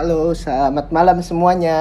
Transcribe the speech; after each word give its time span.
Halo, 0.00 0.32
selamat 0.32 0.88
malam 0.96 1.20
semuanya. 1.20 1.76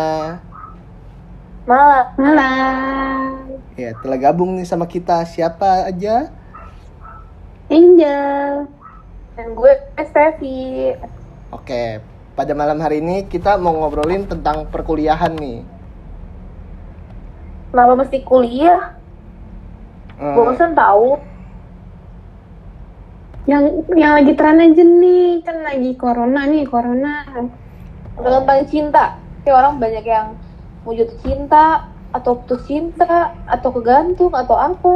Malam. 1.63 2.03
Malam. 2.19 3.47
Ya, 3.79 3.95
telah 3.95 4.19
gabung 4.19 4.59
nih 4.59 4.67
sama 4.67 4.83
kita. 4.91 5.23
Siapa 5.23 5.87
aja? 5.87 6.27
Angel. 7.71 8.67
Dan 9.39 9.55
gue 9.55 9.71
Steffi. 10.03 10.91
Oke, 11.55 12.03
pada 12.35 12.51
malam 12.51 12.83
hari 12.83 12.99
ini 12.99 13.23
kita 13.23 13.55
mau 13.55 13.71
ngobrolin 13.71 14.27
tentang 14.27 14.67
perkuliahan 14.67 15.39
nih. 15.39 15.63
Kenapa 17.71 18.03
mesti 18.03 18.19
kuliah? 18.27 18.99
Hmm, 20.19 20.35
Bosan 20.35 20.75
tahu. 20.75 21.15
Yang 23.47 23.63
yang 23.95 24.11
lagi 24.11 24.35
tren 24.35 24.59
aja 24.59 24.83
nih, 24.83 25.39
kan 25.39 25.63
lagi 25.63 25.95
corona 25.95 26.43
nih, 26.51 26.67
corona. 26.67 27.23
Udah 28.19 28.43
tentang 28.43 28.67
cinta. 28.67 29.05
Kayak 29.47 29.55
orang 29.63 29.73
banyak 29.79 30.05
yang 30.05 30.27
jatuh 30.89 31.19
cinta 31.23 31.87
atau 32.09 32.41
putus 32.41 32.65
cinta 32.65 33.31
atau 33.45 33.69
kegantung 33.69 34.33
atau 34.33 34.57
apa. 34.57 34.95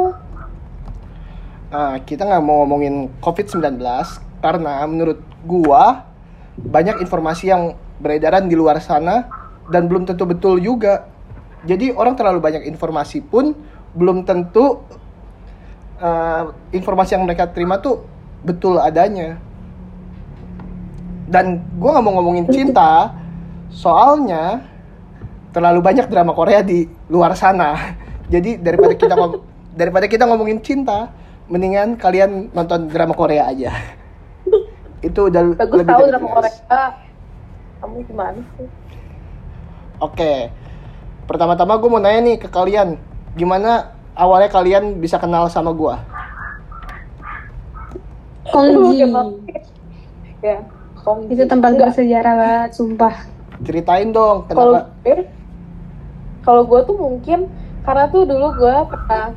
ah, 1.74 1.96
kita 2.02 2.26
nggak 2.26 2.44
mau 2.44 2.66
ngomongin 2.66 3.10
COVID-19 3.22 3.82
karena 4.42 4.82
menurut 4.86 5.22
gua 5.46 6.06
banyak 6.58 7.02
informasi 7.02 7.50
yang 7.50 7.74
beredaran 7.98 8.46
di 8.46 8.54
luar 8.58 8.78
sana 8.82 9.26
dan 9.70 9.88
belum 9.88 10.06
tentu 10.10 10.26
betul 10.26 10.58
juga. 10.60 11.08
Jadi 11.64 11.96
orang 11.96 12.20
terlalu 12.20 12.44
banyak 12.44 12.68
informasi 12.68 13.24
pun 13.24 13.56
belum 13.96 14.26
tentu 14.28 14.84
eh, 16.02 16.44
informasi 16.76 17.16
yang 17.16 17.24
mereka 17.24 17.48
terima 17.50 17.80
tuh 17.80 18.04
betul 18.44 18.82
adanya. 18.82 19.40
Dan 21.24 21.64
gua 21.80 21.98
nggak 21.98 22.06
mau 22.06 22.14
ngomongin 22.20 22.46
cinta, 22.52 23.16
soalnya 23.72 24.64
terlalu 25.56 25.80
banyak 25.80 26.10
drama 26.10 26.36
Korea 26.36 26.60
di 26.60 26.86
luar 27.08 27.34
sana. 27.34 27.96
Jadi 28.34 28.58
daripada 28.60 28.94
kita 28.96 29.14
ngom- 29.16 29.44
daripada 29.80 30.06
kita 30.08 30.24
ngomongin 30.28 30.60
cinta, 30.60 31.12
mendingan 31.48 31.96
kalian 31.96 32.52
nonton 32.52 32.90
drama 32.92 33.14
Korea 33.16 33.50
aja. 33.50 33.72
Itu 35.04 35.28
udah 35.28 35.56
Bagus 35.56 35.80
lebih 35.84 35.94
tahu 35.94 36.02
dari 36.02 36.12
drama 36.16 36.28
jelas. 36.28 36.56
Korea. 36.64 36.84
Kamu 37.84 37.96
gimana 38.08 38.40
sih? 38.56 38.68
Oke. 40.00 40.34
Pertama-tama 41.24 41.80
gue 41.80 41.90
mau 41.92 42.04
nanya 42.04 42.20
nih 42.20 42.38
ke 42.40 42.48
kalian, 42.52 43.00
gimana 43.36 43.96
awalnya 44.16 44.52
kalian 44.52 45.00
bisa 45.00 45.16
kenal 45.20 45.48
sama 45.48 45.72
gue? 45.72 45.96
Kongji. 48.52 49.08
Ya. 50.44 50.60
Itu 51.30 51.44
tempat 51.46 51.72
Enggak. 51.76 51.88
bersejarah 51.92 52.34
banget, 52.36 52.70
sumpah. 52.76 53.16
Ceritain 53.64 54.10
dong, 54.12 54.48
Kalau 54.50 54.74
kenapa? 54.76 54.80
gue, 55.04 55.16
kalau 56.44 56.64
gue 56.68 56.80
tuh 56.84 56.98
mungkin 57.00 57.40
karena 57.84 58.04
tuh 58.12 58.24
dulu 58.28 58.48
gue 58.60 58.76
pernah 58.92 59.36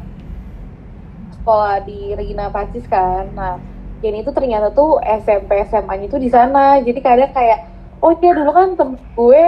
sekolah 1.39 1.77
di 1.87 2.15
Regina 2.15 2.51
Pacis 2.51 2.87
kan. 2.87 3.31
Nah, 3.35 3.63
Jenny 4.03 4.23
itu 4.23 4.31
ternyata 4.35 4.71
tuh 4.75 4.99
SMP 5.03 5.63
SMA-nya 5.67 6.07
tuh 6.11 6.21
di 6.23 6.31
sana. 6.31 6.79
Jadi 6.83 6.99
kadang 7.03 7.31
kayak, 7.31 7.59
oh 8.03 8.13
dia 8.19 8.35
dulu 8.35 8.51
kan 8.51 8.69
tem 8.75 8.91
gue 8.95 9.45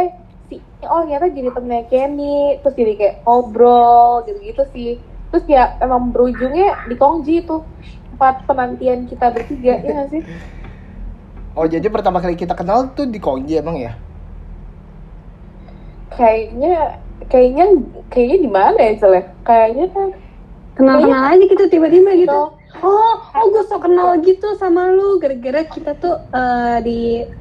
si 0.48 0.56
oh 0.88 1.04
ternyata 1.04 1.28
jadi 1.28 1.50
temennya 1.52 1.84
Kenny 1.92 2.56
terus 2.64 2.74
jadi 2.74 2.92
kayak 2.96 3.16
ngobrol 3.28 4.24
gitu-gitu 4.24 4.62
sih 4.72 4.90
terus 5.28 5.44
ya 5.44 5.76
emang 5.84 6.08
berujungnya 6.08 6.88
di 6.88 6.96
Kongji 6.96 7.44
tuh 7.44 7.68
tempat 8.08 8.48
penantian 8.48 9.04
kita 9.04 9.28
bertiga 9.28 9.76
ya 9.84 9.90
nggak 9.92 10.08
sih 10.08 10.22
Oh 11.58 11.66
jadi 11.66 11.90
pertama 11.90 12.22
kali 12.22 12.38
kita 12.38 12.54
kenal 12.54 12.94
tuh 12.94 13.10
di 13.10 13.18
Kongji 13.18 13.58
emang 13.58 13.82
ya? 13.82 13.98
kayaknya 16.18 16.98
kayaknya 17.30 17.64
kayaknya 18.10 18.38
di 18.42 18.50
mana 18.50 18.78
ya 18.78 18.92
Cel 18.98 19.12
ya? 19.14 19.24
kayaknya 19.46 19.86
kan 19.94 20.08
Kenal-kenal 20.78 21.34
aja 21.34 21.42
gitu 21.42 21.64
tiba-tiba 21.66 22.14
gitu. 22.14 22.30
Kenal. 22.30 22.86
Oh, 22.86 23.14
oh 23.34 23.44
gue 23.50 23.66
so 23.66 23.82
kenal 23.82 24.14
gitu 24.22 24.54
sama 24.62 24.94
lu 24.94 25.18
gara-gara 25.18 25.66
kita 25.66 25.98
tuh 25.98 26.22
eh, 26.30 26.78
di 26.86 26.98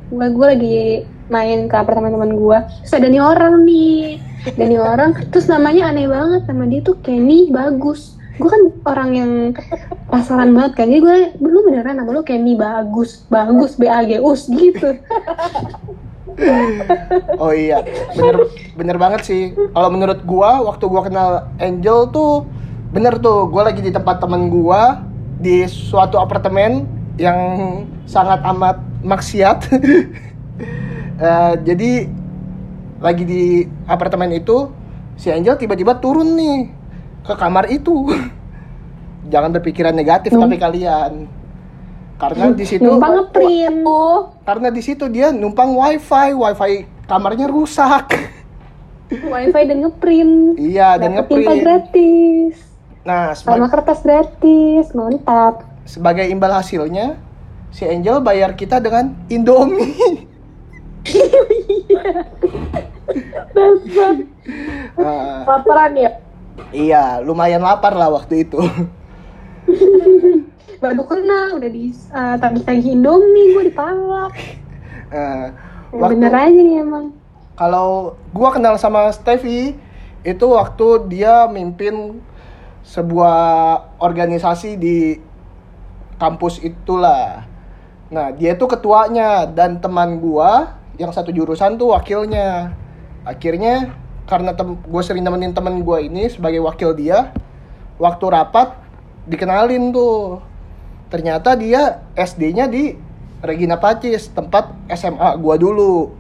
gue 0.09 0.27
gue 0.33 0.47
lagi 0.57 0.79
main 1.29 1.69
ke 1.69 1.75
apartemen 1.77 2.17
teman 2.17 2.33
gue. 2.33 2.57
Terus 2.81 2.97
ada 2.97 3.05
nih 3.13 3.21
orang 3.21 3.61
nih, 3.61 4.17
ada 4.57 4.63
nih 4.65 4.81
orang. 4.81 5.09
Terus 5.29 5.45
namanya 5.53 5.93
aneh 5.93 6.09
banget 6.09 6.49
sama 6.49 6.65
dia 6.65 6.81
tuh 6.81 6.97
Kenny 7.05 7.53
bagus. 7.53 8.16
Gue 8.37 8.49
kan 8.49 8.63
orang 8.85 9.09
yang 9.17 9.31
pasaran 10.07 10.53
banget 10.53 10.73
kan, 10.77 10.85
jadi 10.87 11.01
gue 11.01 11.17
lu 11.41 11.59
beneran 11.65 11.97
nama 11.97 12.09
lu 12.13 12.21
Kenny 12.21 12.53
bagus, 12.53 13.25
bagus 13.27 13.73
B 13.75 13.89
A 13.89 14.05
G 14.05 14.21
U 14.21 14.31
S 14.33 14.45
gitu. 14.47 14.97
Oh 17.41 17.49
iya, 17.49 17.81
bener 18.13 18.45
bener 18.77 18.97
banget 19.01 19.21
sih. 19.25 19.43
Kalau 19.73 19.89
menurut 19.89 20.21
gua, 20.21 20.61
waktu 20.69 20.85
gua 20.85 21.01
kenal 21.01 21.49
Angel 21.57 22.13
tuh 22.13 22.45
bener 22.93 23.17
tuh. 23.17 23.49
Gua 23.49 23.65
lagi 23.65 23.81
di 23.81 23.89
tempat 23.89 24.21
temen 24.21 24.53
gua 24.53 25.01
di 25.41 25.65
suatu 25.65 26.21
apartemen 26.21 26.85
yang 27.17 27.37
sangat 28.05 28.41
amat 28.53 28.77
maksiat. 29.01 29.57
Eh, 31.17 31.53
jadi 31.65 32.05
lagi 33.01 33.25
di 33.25 33.65
apartemen 33.89 34.37
itu 34.37 34.69
si 35.17 35.33
Angel 35.33 35.57
tiba-tiba 35.57 35.97
turun 35.97 36.37
nih 36.37 36.76
ke 37.27 37.35
kamar 37.35 37.67
itu. 37.67 38.07
Jangan 39.31 39.51
berpikiran 39.51 39.91
negatif 39.91 40.31
Num- 40.31 40.41
tapi 40.41 40.55
kalian. 40.55 41.27
Karena 42.17 42.49
di 42.49 42.65
situ 42.65 42.81
Numpang 42.81 43.13
ngeprint. 43.13 43.85
karena 44.41 44.73
di 44.73 44.81
situ 44.81 45.05
dia 45.05 45.29
numpang 45.29 45.69
wifi, 45.69 46.33
wifi 46.33 46.73
kamarnya 47.05 47.45
rusak. 47.45 48.09
Wifi 49.07 49.61
dan 49.63 49.85
ngeprint. 49.85 50.59
iya, 50.59 50.99
dan 50.99 51.15
Dapet 51.15 51.29
tinta 51.29 51.47
ngeprint. 51.47 51.63
gratis. 51.63 52.53
Nah, 53.05 53.31
Sama 53.31 53.69
kertas 53.69 54.03
gratis, 54.03 54.91
mantap. 54.91 55.63
sebagai 55.85 56.27
imbal 56.27 56.51
hasilnya, 56.51 57.15
si 57.69 57.87
Angel 57.87 58.19
bayar 58.19 58.51
kita 58.51 58.81
dengan 58.81 59.15
Indomie. 59.27 60.27
Ah, 64.97 65.43
laparan 65.47 65.93
ya 65.95 66.11
iya, 66.71 67.21
lumayan 67.21 67.61
lapar 67.61 67.93
lah 67.93 68.09
waktu 68.09 68.43
itu. 68.43 68.57
Baru 70.77 71.03
kenal, 71.09 71.57
udah 71.57 71.69
di 71.69 71.89
uh, 72.13 72.37
tagih-tagih 72.37 72.93
Indomie, 72.93 73.51
gue 73.51 73.63
dipalak. 73.69 74.33
Ah, 75.09 75.49
Ya, 75.87 76.03
waktu 76.03 76.19
Bener 76.19 76.33
aja 76.35 76.59
nih 76.59 76.83
emang. 76.83 77.15
kalau 77.55 78.19
gua 78.29 78.51
kenal 78.51 78.75
sama 78.75 79.07
Steffi 79.09 79.73
itu 80.21 80.45
waktu 80.45 81.07
dia 81.07 81.47
mimpin 81.47 82.19
sebuah 82.83 83.39
organisasi 83.97 84.75
di 84.75 85.17
kampus 86.17 86.59
itulah. 86.59 87.47
Nah, 88.11 88.31
dia 88.31 88.51
itu 88.51 88.67
ketuanya 88.67 89.47
dan 89.47 89.79
teman 89.79 90.19
gua 90.19 90.75
yang 90.99 91.09
satu 91.09 91.31
jurusan 91.31 91.79
tuh 91.79 91.95
wakilnya. 91.95 92.75
Akhirnya 93.23 93.95
karena 94.27 94.51
gue 94.59 95.01
sering 95.03 95.23
nemenin 95.23 95.55
temen 95.55 95.81
gua 95.81 96.03
ini 96.03 96.27
sebagai 96.27 96.59
wakil 96.61 96.91
dia, 96.93 97.31
waktu 97.97 98.25
rapat 98.27 98.75
dikenalin 99.25 99.95
tuh. 99.95 100.43
Ternyata 101.07 101.55
dia 101.55 102.03
SD-nya 102.19 102.67
di 102.67 102.91
Regina 103.39 103.79
Pacis, 103.79 104.27
tempat 104.27 104.75
SMA 104.91 105.39
gua 105.39 105.55
dulu. 105.55 106.11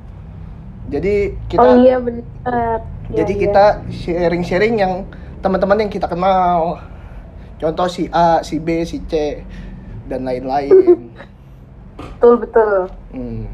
Jadi 0.87 1.35
kita 1.51 1.67
oh 1.67 1.75
iya 1.83 1.99
bener 1.99 2.23
jadi 3.11 3.33
Iya, 3.35 3.41
kita 3.47 3.65
sharing-sharing 3.87 4.75
yang 4.79 5.07
teman-teman 5.39 5.87
yang 5.87 5.91
kita 5.91 6.11
kenal. 6.11 6.83
Contoh 7.57 7.87
si 7.87 8.11
A, 8.11 8.43
si 8.43 8.59
B, 8.59 8.83
si 8.83 8.99
C 9.07 9.43
dan 10.11 10.27
lain-lain. 10.27 10.71
iya. 10.71 10.95
betul 11.97 12.33
betul 12.37 12.73
Hmm. 13.09 13.49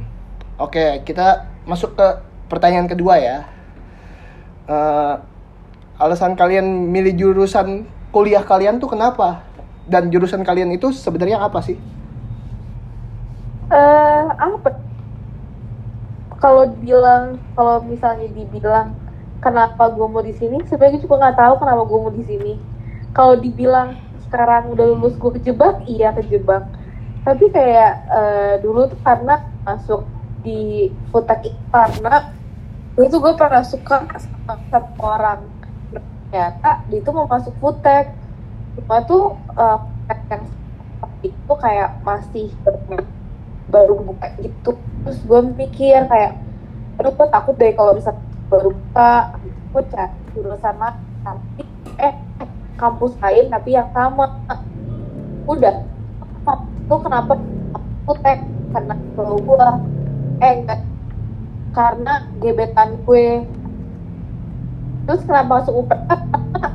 Oke, 0.60 1.02
kita 1.08 1.48
masuk 1.64 1.96
ke 1.96 2.08
pertanyaan 2.52 2.90
kedua 2.92 3.16
ya. 3.18 3.48
Eh, 4.68 5.16
alasan 6.00 6.36
kalian 6.40 6.64
milih 6.92 7.14
jurusan 7.20 7.84
kuliah 8.16 8.44
kalian 8.44 8.80
tuh 8.80 8.88
kenapa? 8.92 9.44
Dan 9.88 10.08
jurusan 10.08 10.44
kalian 10.48 10.72
itu 10.72 10.92
sebenarnya 10.96 11.44
apa 11.44 11.60
sih? 11.60 11.76
eh 13.72 14.26
apa 14.38 14.70
kalau 16.42 16.68
bilang 16.84 17.40
kalau 17.56 17.82
misalnya 17.88 18.28
dibilang 18.32 18.94
kenapa 19.40 19.90
gue 19.92 20.08
mau 20.08 20.24
di 20.24 20.36
sini 20.36 20.62
sebenarnya 20.68 21.00
juga 21.04 21.16
nggak 21.22 21.38
tahu 21.40 21.54
kenapa 21.64 21.82
gue 21.88 22.00
mau 22.00 22.14
di 22.14 22.24
sini 22.28 22.54
kalau 23.16 23.36
dibilang 23.40 23.98
sekarang 24.28 24.74
udah 24.74 24.86
lulus 24.94 25.16
gue 25.18 25.32
kejebak 25.40 25.84
iya 25.88 26.12
kejebak 26.14 26.68
tapi 27.24 27.48
kayak 27.50 27.92
eh, 28.12 28.54
dulu 28.60 28.92
tuh 28.92 29.00
karena 29.02 29.48
masuk 29.64 30.04
di 30.44 30.92
foodtech 31.12 31.56
itu 31.56 31.64
karena 32.94 33.06
itu 33.10 33.18
gue 33.18 33.34
pernah 33.34 33.66
suka 33.66 34.06
sama 34.22 34.54
satu 34.70 34.94
orang. 35.02 35.42
Ternyata 36.30 36.86
dia 36.90 37.00
tuh 37.02 37.14
mau 37.14 37.26
masuk 37.26 37.54
foodtech 37.58 38.14
cuma 38.74 39.06
tuh 39.06 39.38
eh, 39.54 39.80
yang 40.30 40.46
itu 41.22 41.54
kayak 41.58 42.02
masih 42.06 42.54
baru 43.74 43.98
buka 43.98 44.30
gitu. 44.38 44.78
Terus 44.78 45.20
gue 45.26 45.40
mikir 45.58 46.06
kayak 46.06 46.38
aduh 47.02 47.14
gue 47.18 47.28
takut 47.34 47.58
deh 47.58 47.74
kalau 47.74 47.98
bisa 47.98 48.14
baru 48.54 48.70
buka. 48.70 49.42
Gue 49.74 49.82
cari 49.90 50.14
jurusan 50.38 50.76
lain 50.78 51.02
tapi 51.26 51.66
eh 51.98 52.14
kampus 52.78 53.18
lain 53.18 53.50
tapi 53.50 53.74
yang 53.74 53.90
sama. 53.90 54.38
Udah 55.50 55.82
tuh 56.86 57.00
kenapa 57.02 57.34
aku 57.74 58.14
tek 58.22 58.44
karena 58.70 58.96
kalau 59.18 59.38
gue 59.42 59.68
eh 60.46 60.54
enggak 60.62 60.93
karena 61.74 62.30
gebetan 62.38 63.02
gue 63.04 63.44
terus 65.04 65.22
kenapa 65.28 65.60
masuk 65.60 65.84
UPH 65.84 66.10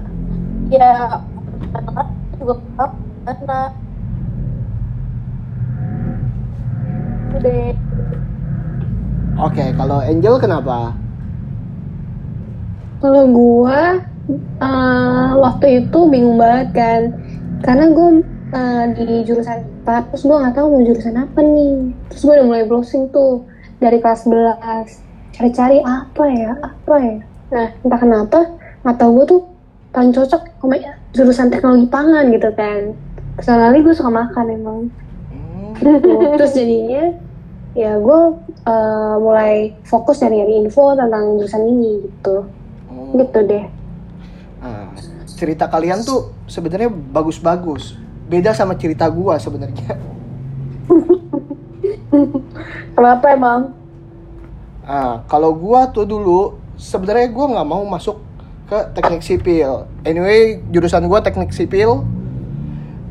ya 0.74 1.22
juga 2.38 2.54
karena 3.24 3.58
udah 7.38 7.62
Oke, 9.38 9.70
kalau 9.78 10.02
Angel 10.02 10.34
kenapa? 10.42 10.98
Kalau 12.98 13.30
gua 13.30 14.02
eh, 14.34 15.30
waktu 15.38 15.86
itu 15.86 15.98
bingung 16.10 16.42
banget 16.42 16.74
kan, 16.74 17.02
karena 17.62 17.86
gua 17.94 18.18
eh, 18.50 18.84
di 18.98 19.22
jurusan 19.22 19.62
IPA, 19.62 20.10
terus 20.10 20.26
gua 20.26 20.42
nggak 20.42 20.58
tahu 20.58 20.66
mau 20.74 20.82
jurusan 20.82 21.22
apa 21.22 21.38
nih. 21.38 21.94
Terus 22.10 22.22
gua 22.26 22.34
udah 22.42 22.46
mulai 22.50 22.66
browsing 22.66 23.14
tuh 23.14 23.46
dari 23.78 23.98
kelas 24.02 24.26
11, 24.26 25.34
cari-cari 25.34 25.78
apa 25.82 26.25
ya, 26.28 26.52
apa 26.58 26.94
ya. 26.98 27.16
Nah, 27.48 27.69
entah 27.82 28.00
kenapa 28.00 28.38
mata 28.82 29.04
gua 29.08 29.25
tuh 29.25 29.42
paling 29.92 30.12
cocok 30.12 30.42
sama 30.60 30.76
jurusan 31.16 31.48
teknologi 31.48 31.86
pangan 31.88 32.28
gitu 32.30 32.50
kan. 32.52 32.92
Soalnya 33.40 33.80
gue 33.80 33.94
suka 33.94 34.10
makan 34.12 34.46
emang. 34.52 34.78
Hmm. 35.30 35.72
Terus 36.38 36.52
jadinya 36.54 37.14
ya 37.76 37.94
gue 37.94 38.20
eh, 38.66 39.14
mulai 39.22 39.72
fokus 39.86 40.19
nyari-nyari 40.19 40.66
info 40.66 40.98
tentang 40.98 41.38
jurusan 41.38 41.62
ini 41.66 41.92
gitu. 42.04 42.36
oh. 42.90 43.14
Gitu 43.14 43.38
deh. 43.46 43.64
Nah, 44.58 44.90
cerita 45.38 45.70
kalian 45.70 46.02
tuh 46.02 46.34
sebenarnya 46.50 46.90
bagus-bagus. 46.90 47.94
Beda 48.28 48.52
sama 48.52 48.76
cerita 48.76 49.08
gua 49.08 49.38
sebenarnya. 49.40 50.18
kenapa 52.96 53.26
emang 53.32 53.60
Ah, 54.88 55.20
kalau 55.28 55.52
gua 55.52 55.93
tuh 55.93 56.08
dulu 56.08 56.56
sebenarnya 56.81 57.28
gua 57.28 57.52
nggak 57.52 57.69
mau 57.69 57.84
masuk 57.84 58.25
ke 58.72 58.78
teknik 58.96 59.20
sipil. 59.20 59.84
Anyway, 60.00 60.64
jurusan 60.72 61.05
gua 61.05 61.20
teknik 61.20 61.52
sipil. 61.52 62.08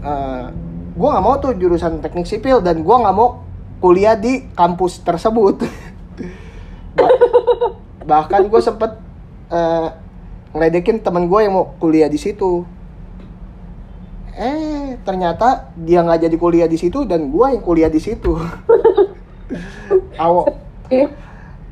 Ah, 0.01 0.49
gua 0.97 1.07
nggak 1.13 1.25
mau 1.29 1.37
tuh 1.37 1.53
jurusan 1.53 2.01
teknik 2.01 2.25
sipil 2.25 2.65
dan 2.65 2.81
gua 2.81 3.05
nggak 3.05 3.13
mau 3.13 3.45
kuliah 3.77 4.17
di 4.17 4.49
kampus 4.57 5.05
tersebut. 5.05 5.61
Ba- 6.97 7.17
bahkan 8.09 8.41
gue 8.49 8.61
sempet 8.63 8.97
eh, 9.53 9.87
ngeledekin 10.55 10.97
temen 11.03 11.29
gue 11.29 11.39
yang 11.45 11.53
mau 11.53 11.77
kuliah 11.77 12.09
di 12.09 12.17
situ. 12.17 12.65
Eh, 14.37 15.01
ternyata 15.01 15.73
dia 15.73 16.05
nggak 16.05 16.29
jadi 16.29 16.37
kuliah 16.37 16.69
di 16.69 16.77
situ 16.77 17.09
dan 17.09 17.33
gua 17.33 17.49
yang 17.49 17.65
kuliah 17.65 17.89
di 17.89 17.97
situ. 17.97 18.37
Awal 20.21 20.53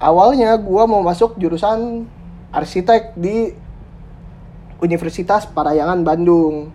awalnya 0.01 0.57
gua 0.57 0.89
mau 0.89 1.05
masuk 1.05 1.37
jurusan 1.37 2.09
arsitek 2.49 3.13
di 3.13 3.53
Universitas 4.81 5.45
Parayangan 5.45 6.01
Bandung. 6.01 6.73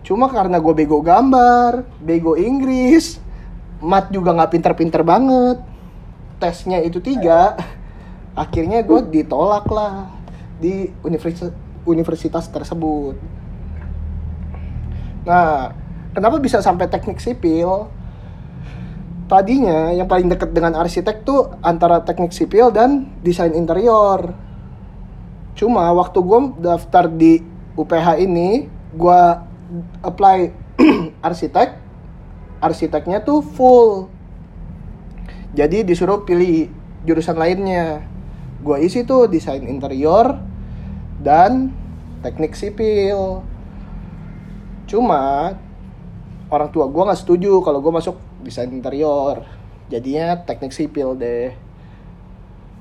Cuma 0.00 0.32
karena 0.32 0.58
gue 0.58 0.74
bego 0.74 1.04
gambar, 1.04 1.86
bego 2.00 2.34
Inggris, 2.34 3.20
mat 3.84 4.08
juga 4.10 4.32
nggak 4.34 4.50
pinter-pinter 4.50 5.02
banget. 5.04 5.60
Tesnya 6.40 6.80
itu 6.80 6.98
tiga, 7.04 7.54
akhirnya 8.32 8.80
gue 8.80 9.00
ditolak 9.12 9.68
lah 9.68 10.08
di 10.56 10.88
universitas 11.04 11.52
universitas 11.84 12.48
tersebut. 12.48 13.39
Nah, 15.24 15.76
kenapa 16.16 16.40
bisa 16.40 16.64
sampai 16.64 16.88
teknik 16.88 17.20
sipil? 17.20 17.88
Tadinya 19.30 19.94
yang 19.94 20.10
paling 20.10 20.26
dekat 20.26 20.50
dengan 20.50 20.74
arsitek 20.74 21.22
tuh 21.22 21.54
antara 21.62 22.02
teknik 22.02 22.34
sipil 22.34 22.74
dan 22.74 23.14
desain 23.22 23.54
interior. 23.54 24.34
Cuma 25.54 25.92
waktu 25.94 26.18
gue 26.18 26.40
daftar 26.58 27.06
di 27.06 27.38
UPH 27.78 28.18
ini, 28.18 28.66
gue 28.96 29.22
apply 30.02 30.38
arsitek, 31.28 31.78
arsiteknya 32.58 33.22
tuh 33.22 33.44
full. 33.44 34.10
Jadi 35.54 35.86
disuruh 35.86 36.26
pilih 36.26 36.70
jurusan 37.06 37.38
lainnya. 37.38 38.02
Gue 38.60 38.82
isi 38.82 39.06
tuh 39.06 39.30
desain 39.30 39.62
interior 39.62 40.42
dan 41.22 41.70
teknik 42.24 42.58
sipil. 42.58 43.46
Cuma 44.90 45.54
orang 46.50 46.68
tua 46.74 46.90
gue 46.90 47.02
nggak 47.06 47.20
setuju 47.22 47.62
kalau 47.62 47.78
gue 47.78 47.94
masuk 47.94 48.18
desain 48.42 48.66
interior. 48.66 49.46
Jadinya 49.86 50.42
teknik 50.42 50.74
sipil 50.74 51.14
deh. 51.14 51.54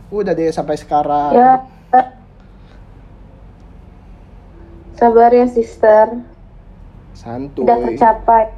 Udah 0.10 0.34
deh 0.34 0.50
sampai 0.50 0.74
sekarang. 0.74 1.38
ya 1.38 1.54
sabar 5.00 5.32
ya 5.32 5.48
sister 5.48 6.12
Santuy. 7.16 7.64
tidak 7.64 7.80
tercapai 7.88 8.52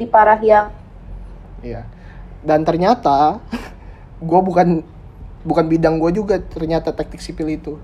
di 0.00 0.06
parah 0.08 0.40
yang 0.40 0.72
Iya. 1.60 1.84
Dan 2.40 2.64
ternyata 2.64 3.36
gue 4.30 4.40
bukan 4.40 4.80
bukan 5.44 5.66
bidang 5.68 6.00
gue 6.00 6.16
juga 6.16 6.40
ternyata 6.40 6.96
teknik 6.96 7.20
sipil 7.20 7.52
itu. 7.52 7.76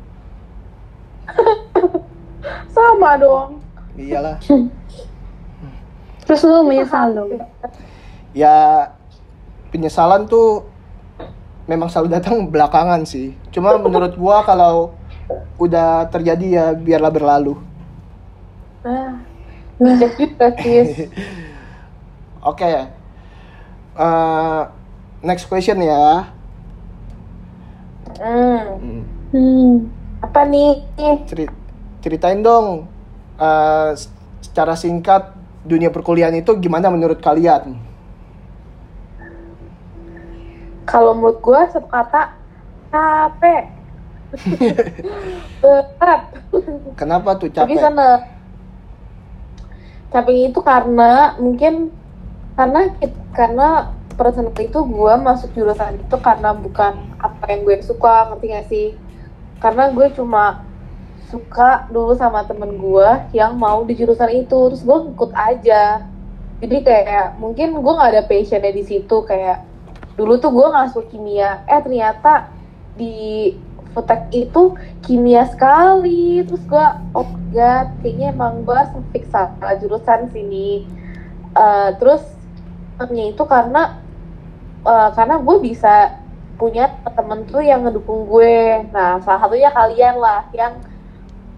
sama 2.76 3.18
dong 3.20 3.65
Iyalah. 3.96 4.36
Terus 6.26 6.40
lu 6.44 6.62
menyesal 6.62 7.16
dong. 7.16 7.40
Ya 8.36 8.90
penyesalan 9.72 10.28
tuh 10.28 10.68
memang 11.66 11.88
selalu 11.88 12.08
datang 12.12 12.46
belakangan 12.46 13.02
sih. 13.08 13.32
Cuma 13.50 13.74
menurut 13.80 14.14
gua 14.14 14.44
kalau 14.44 14.92
udah 15.56 16.06
terjadi 16.12 16.46
ya 16.46 16.66
biarlah 16.72 17.10
berlalu. 17.10 17.56
nah 18.86 19.18
bijak 19.82 20.14
juga 20.14 20.46
sis 20.62 21.10
Oke. 22.54 22.86
Eh, 23.96 24.62
next 25.26 25.50
question 25.50 25.82
ya. 25.82 26.30
hmm. 28.22 28.62
Hmm. 28.78 29.02
Hmm. 29.34 29.72
apa 30.22 30.46
nih 30.46 30.80
Ceri- 31.26 31.52
ceritain 32.00 32.40
dong 32.40 32.86
eh, 33.36 33.90
secara 34.42 34.74
singkat 34.76 35.32
dunia 35.66 35.90
perkuliahan 35.90 36.36
itu 36.38 36.54
gimana 36.56 36.88
menurut 36.88 37.18
kalian? 37.18 37.76
kalau 40.86 41.18
menurut 41.18 41.42
gue 41.42 41.60
satu 41.74 41.90
kata 41.90 42.22
capek 42.94 43.64
berat 45.60 46.22
Kenapa 46.94 47.34
tuh 47.36 47.50
tapi 47.50 47.74
capek? 47.74 47.82
sana 47.82 48.22
capek 50.14 50.50
itu 50.50 50.60
karena 50.62 51.34
mungkin 51.42 51.90
karena 52.54 52.94
karena 53.34 53.68
perasaan 54.16 54.54
itu 54.56 54.80
gue 54.80 55.12
masuk 55.20 55.50
jurusan 55.52 56.00
itu 56.00 56.16
karena 56.22 56.56
bukan 56.56 56.96
apa 57.20 57.44
yang 57.52 57.66
gue 57.68 57.76
suka 57.84 58.32
ngerti 58.32 58.46
gak 58.54 58.66
sih 58.70 58.86
karena 59.60 59.92
gue 59.92 60.06
cuma 60.16 60.64
suka 61.26 61.90
dulu 61.90 62.14
sama 62.14 62.46
temen 62.46 62.78
gue 62.78 63.10
yang 63.34 63.58
mau 63.58 63.82
di 63.82 63.98
jurusan 63.98 64.46
itu. 64.46 64.58
Terus 64.70 64.82
gue 64.82 64.98
ikut 65.12 65.32
aja. 65.34 66.06
Jadi 66.62 66.76
kayak 66.86 67.36
mungkin 67.42 67.76
gue 67.76 67.92
nggak 67.92 68.12
ada 68.14 68.22
passionnya 68.24 68.72
di 68.72 68.84
situ. 68.86 69.16
Kayak 69.26 69.66
dulu 70.14 70.38
tuh 70.38 70.50
gue 70.54 70.66
nggak 70.66 70.94
suka 70.94 71.06
kimia. 71.10 71.66
Eh 71.66 71.80
ternyata 71.82 72.50
di 72.96 73.52
Fotek 73.92 74.28
itu 74.30 74.76
kimia 75.02 75.44
sekali. 75.50 76.46
Terus 76.46 76.62
gue 76.64 76.86
oh 77.16 77.28
god 77.50 77.88
kayaknya 78.00 78.32
emang 78.32 78.62
gue 78.62 78.80
fix 79.10 79.28
salah 79.32 79.76
jurusan 79.82 80.30
sini. 80.30 80.86
Eh, 81.56 81.90
terus 81.98 82.22
nya 82.96 83.24
itu 83.28 83.44
karena 83.44 83.98
eh, 84.86 85.10
karena 85.12 85.36
gue 85.42 85.56
bisa 85.58 86.22
punya 86.56 86.88
temen 87.04 87.44
tuh 87.44 87.60
yang 87.60 87.84
ngedukung 87.84 88.30
gue. 88.30 88.88
Nah 88.94 89.20
salah 89.20 89.44
satunya 89.44 89.68
kalian 89.74 90.16
lah 90.16 90.48
yang 90.56 90.76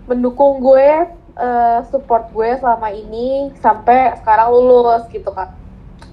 mendukung 0.08 0.64
gue 0.64 1.06
eh, 1.36 1.78
support 1.92 2.32
gue 2.32 2.56
selama 2.58 2.88
ini 2.90 3.52
sampai 3.60 4.16
sekarang 4.18 4.50
lulus 4.50 5.04
gitu 5.12 5.30
kan 5.30 5.52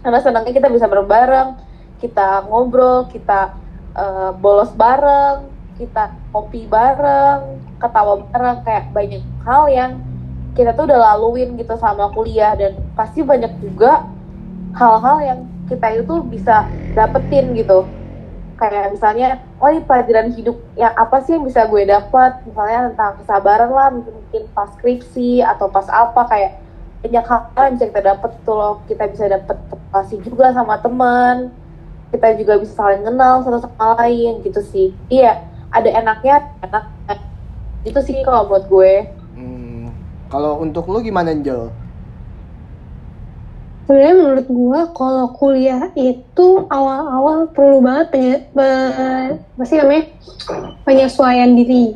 karena 0.04 0.20
senangnya 0.22 0.54
kita 0.54 0.70
bisa 0.70 0.86
bareng-bareng 0.86 1.58
kita 2.04 2.46
ngobrol 2.46 3.08
kita 3.10 3.56
eh, 3.96 4.32
bolos 4.36 4.70
bareng 4.76 5.48
kita 5.80 6.12
kopi 6.32 6.68
bareng 6.68 7.60
ketawa 7.80 8.24
bareng 8.32 8.64
kayak 8.64 8.92
banyak 8.96 9.24
hal 9.44 9.68
yang 9.68 9.92
kita 10.56 10.72
tuh 10.72 10.88
udah 10.88 11.00
laluin 11.14 11.60
gitu 11.60 11.76
sama 11.76 12.10
kuliah. 12.16 12.56
Dan 12.56 12.80
pasti 12.96 13.22
banyak 13.22 13.60
juga 13.60 14.08
hal-hal 14.74 15.18
yang 15.22 15.40
kita 15.68 16.00
itu 16.00 16.24
bisa 16.32 16.72
dapetin 16.96 17.52
gitu 17.60 17.84
kayak 18.56 18.96
misalnya 18.96 19.44
oh 19.60 19.68
ini 19.68 19.84
pelajaran 19.84 20.32
hidup 20.32 20.56
yang 20.80 20.96
apa 20.96 21.20
sih 21.24 21.36
yang 21.36 21.44
bisa 21.44 21.68
gue 21.68 21.84
dapat? 21.88 22.44
Misalnya 22.48 22.92
tentang 22.92 23.14
kesabaran 23.20 23.70
lah 23.72 23.88
mungkin, 23.92 24.14
mungkin 24.16 24.44
pas 24.56 24.72
skripsi 24.80 25.44
atau 25.44 25.68
pas 25.68 25.88
apa 25.92 26.22
kayak 26.32 26.52
banyak 27.04 27.26
hal 27.28 27.42
yang 27.70 27.74
bisa 27.78 27.86
kita 27.92 28.02
dapat 28.02 28.32
tuh 28.48 28.56
loh. 28.56 28.74
Kita 28.88 29.04
bisa 29.12 29.26
dapat 29.28 29.58
relasi 29.72 30.16
juga 30.24 30.56
sama 30.56 30.80
teman 30.80 31.54
kita 32.16 32.32
juga 32.40 32.54
bisa 32.64 32.74
saling 32.80 33.04
kenal 33.04 33.44
satu 33.44 33.60
sama 33.68 34.00
lain 34.00 34.40
gitu 34.46 34.62
sih. 34.64 34.96
Iya 35.12 35.44
ada 35.76 35.90
enaknya 35.92 36.48
enak 36.64 36.86
itu 37.86 38.00
sih 38.02 38.24
kalau 38.24 38.48
buat 38.48 38.66
gue. 38.72 39.12
Hmm, 39.36 39.92
kalau 40.32 40.64
untuk 40.64 40.88
lu 40.88 41.04
gimana 41.04 41.36
Angel? 41.36 41.70
Sebenarnya 43.86 44.16
menurut 44.18 44.48
gua 44.50 44.82
kalau 44.98 45.30
kuliah 45.38 45.94
itu 45.94 46.66
awal-awal 46.74 47.54
perlu 47.54 47.86
banget 47.86 48.08
penye, 48.10 48.36
pe- 48.50 49.38
apa 49.38 49.64
namanya 49.78 50.04
penyesuaian 50.82 51.54
diri. 51.54 51.94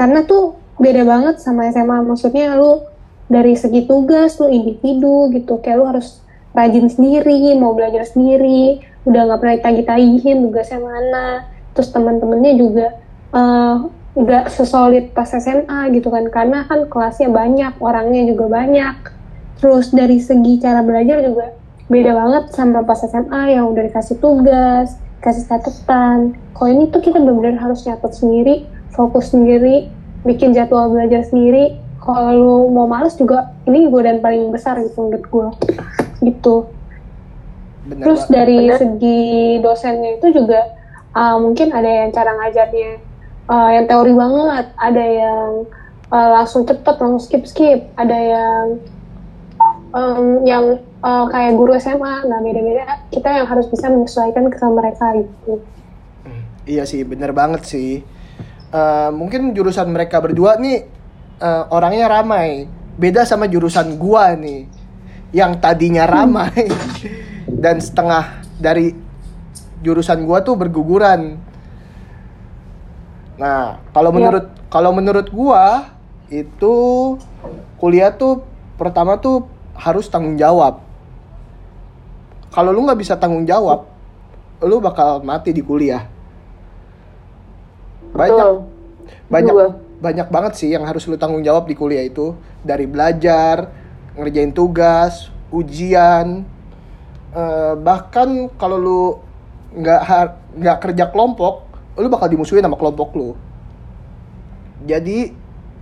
Karena 0.00 0.24
tuh 0.24 0.56
beda 0.80 1.04
banget 1.04 1.44
sama 1.44 1.68
SMA. 1.68 2.08
Maksudnya 2.08 2.56
lu 2.56 2.88
dari 3.28 3.52
segi 3.52 3.84
tugas 3.84 4.40
lu 4.40 4.48
individu 4.48 5.28
gitu, 5.36 5.60
kayak 5.60 5.76
lu 5.76 5.84
harus 5.84 6.24
rajin 6.56 6.88
sendiri, 6.88 7.52
mau 7.56 7.76
belajar 7.76 8.08
sendiri, 8.08 8.80
udah 9.04 9.28
nggak 9.28 9.40
pernah 9.44 9.56
ditagih-tagihin 9.60 10.40
tugasnya 10.40 10.80
mana. 10.80 11.26
Terus 11.76 11.88
teman-temannya 11.92 12.52
juga 12.56 12.86
eh, 13.36 13.76
nggak 14.16 14.44
sesolid 14.52 15.12
pas 15.12 15.28
SMA 15.28 15.92
gitu 15.92 16.08
kan, 16.08 16.24
karena 16.32 16.64
kan 16.64 16.88
kelasnya 16.88 17.28
banyak, 17.28 17.76
orangnya 17.76 18.24
juga 18.24 18.48
banyak. 18.48 19.20
Terus 19.62 19.94
dari 19.94 20.18
segi 20.18 20.58
cara 20.58 20.82
belajar 20.82 21.22
juga 21.22 21.54
beda 21.86 22.10
banget 22.18 22.44
sama 22.50 22.82
pas 22.82 22.98
SMA 22.98 23.54
yang 23.54 23.70
udah 23.70 23.86
dikasih 23.86 24.18
tugas, 24.18 24.98
kasih 25.22 25.46
catatan. 25.46 26.34
Kalau 26.58 26.68
ini 26.68 26.90
tuh 26.90 26.98
kita 26.98 27.22
benar-benar 27.22 27.62
harus 27.62 27.86
nyatet 27.86 28.10
sendiri, 28.18 28.66
fokus 28.90 29.30
sendiri, 29.30 29.86
bikin 30.26 30.50
jadwal 30.50 30.90
belajar 30.90 31.22
sendiri. 31.22 31.78
Kalau 32.02 32.34
lu 32.34 32.56
mau 32.74 32.90
males 32.90 33.14
juga, 33.14 33.54
ini 33.70 33.86
godaan 33.86 34.18
paling 34.18 34.50
besar 34.50 34.82
gitu 34.82 35.06
menurut 35.06 35.24
gue. 35.30 35.48
Gitu. 36.26 36.56
Bener 37.86 38.02
Terus 38.02 38.22
Pak. 38.26 38.30
dari 38.34 38.58
Bener. 38.66 38.78
segi 38.82 39.22
dosennya 39.62 40.10
itu 40.18 40.26
juga 40.42 40.74
uh, 41.14 41.38
mungkin 41.38 41.70
ada 41.70 41.86
yang 41.86 42.10
cara 42.10 42.34
ngajarnya 42.34 42.90
uh, 43.46 43.70
yang 43.74 43.86
teori 43.86 44.12
banget, 44.14 44.66
ada 44.74 45.04
yang 45.06 45.48
uh, 46.10 46.28
langsung 46.34 46.66
cepet, 46.66 46.94
langsung 46.98 47.22
skip 47.22 47.44
skip, 47.46 47.86
ada 47.94 48.18
yang 48.18 48.82
um, 49.92 50.42
yang 50.44 50.80
uh, 51.04 51.24
kayak 51.28 51.54
guru 51.54 51.76
SMA. 51.78 52.24
Nah 52.26 52.38
beda-beda. 52.40 53.06
Kita 53.12 53.28
yang 53.30 53.46
harus 53.46 53.68
bisa 53.68 53.88
menyesuaikan 53.92 54.48
ke 54.48 54.58
mereka 54.68 55.06
gitu. 55.16 55.62
Iya 56.62 56.86
sih, 56.86 57.02
bener 57.02 57.34
banget 57.34 57.66
sih. 57.66 58.06
Eh, 58.72 59.10
mungkin 59.12 59.52
jurusan 59.52 59.90
mereka 59.92 60.16
berdua 60.22 60.56
nih 60.56 60.88
eh, 61.42 61.64
orangnya 61.68 62.08
ramai. 62.08 62.64
Beda 62.96 63.26
sama 63.26 63.48
jurusan 63.48 63.96
gua 64.00 64.32
nih, 64.36 64.68
yang 65.32 65.58
tadinya 65.60 66.04
ramai 66.08 66.68
dan 67.64 67.80
setengah 67.80 68.44
dari 68.56 68.94
jurusan 69.82 70.22
gua 70.24 70.40
tuh 70.44 70.54
berguguran. 70.56 71.36
Nah, 73.40 73.80
kalau 73.90 74.12
Iya. 74.12 74.16
menurut 74.16 74.46
kalau 74.70 74.90
menurut 74.94 75.28
gua 75.32 75.92
itu 76.32 76.74
kuliah 77.76 78.12
tuh 78.14 78.44
pertama 78.80 79.18
tuh 79.20 79.44
harus 79.82 80.06
tanggung 80.06 80.38
jawab. 80.38 80.78
Kalau 82.54 82.70
lu 82.70 82.86
nggak 82.86 83.00
bisa 83.02 83.18
tanggung 83.18 83.42
jawab, 83.42 83.90
lu 84.62 84.78
bakal 84.78 85.18
mati 85.26 85.50
di 85.50 85.62
kuliah. 85.64 86.06
Banyak 88.14 88.46
Betul. 88.46 88.54
banyak 89.32 89.54
Dua. 89.56 89.68
banyak 90.04 90.28
banget 90.28 90.52
sih 90.60 90.68
yang 90.70 90.84
harus 90.84 91.08
lu 91.08 91.16
tanggung 91.16 91.42
jawab 91.42 91.64
di 91.66 91.74
kuliah 91.74 92.04
itu 92.04 92.36
dari 92.60 92.84
belajar 92.84 93.72
ngerjain 94.14 94.52
tugas 94.52 95.32
ujian 95.48 96.44
eh, 97.32 97.74
bahkan 97.80 98.52
kalau 98.60 98.76
lu 98.76 99.02
nggak 99.72 100.00
nggak 100.60 100.78
kerja 100.84 101.04
kelompok 101.08 101.64
lu 101.96 102.12
bakal 102.12 102.28
dimusuhin 102.28 102.60
sama 102.60 102.76
kelompok 102.76 103.16
lu 103.16 103.32
jadi 104.84 105.32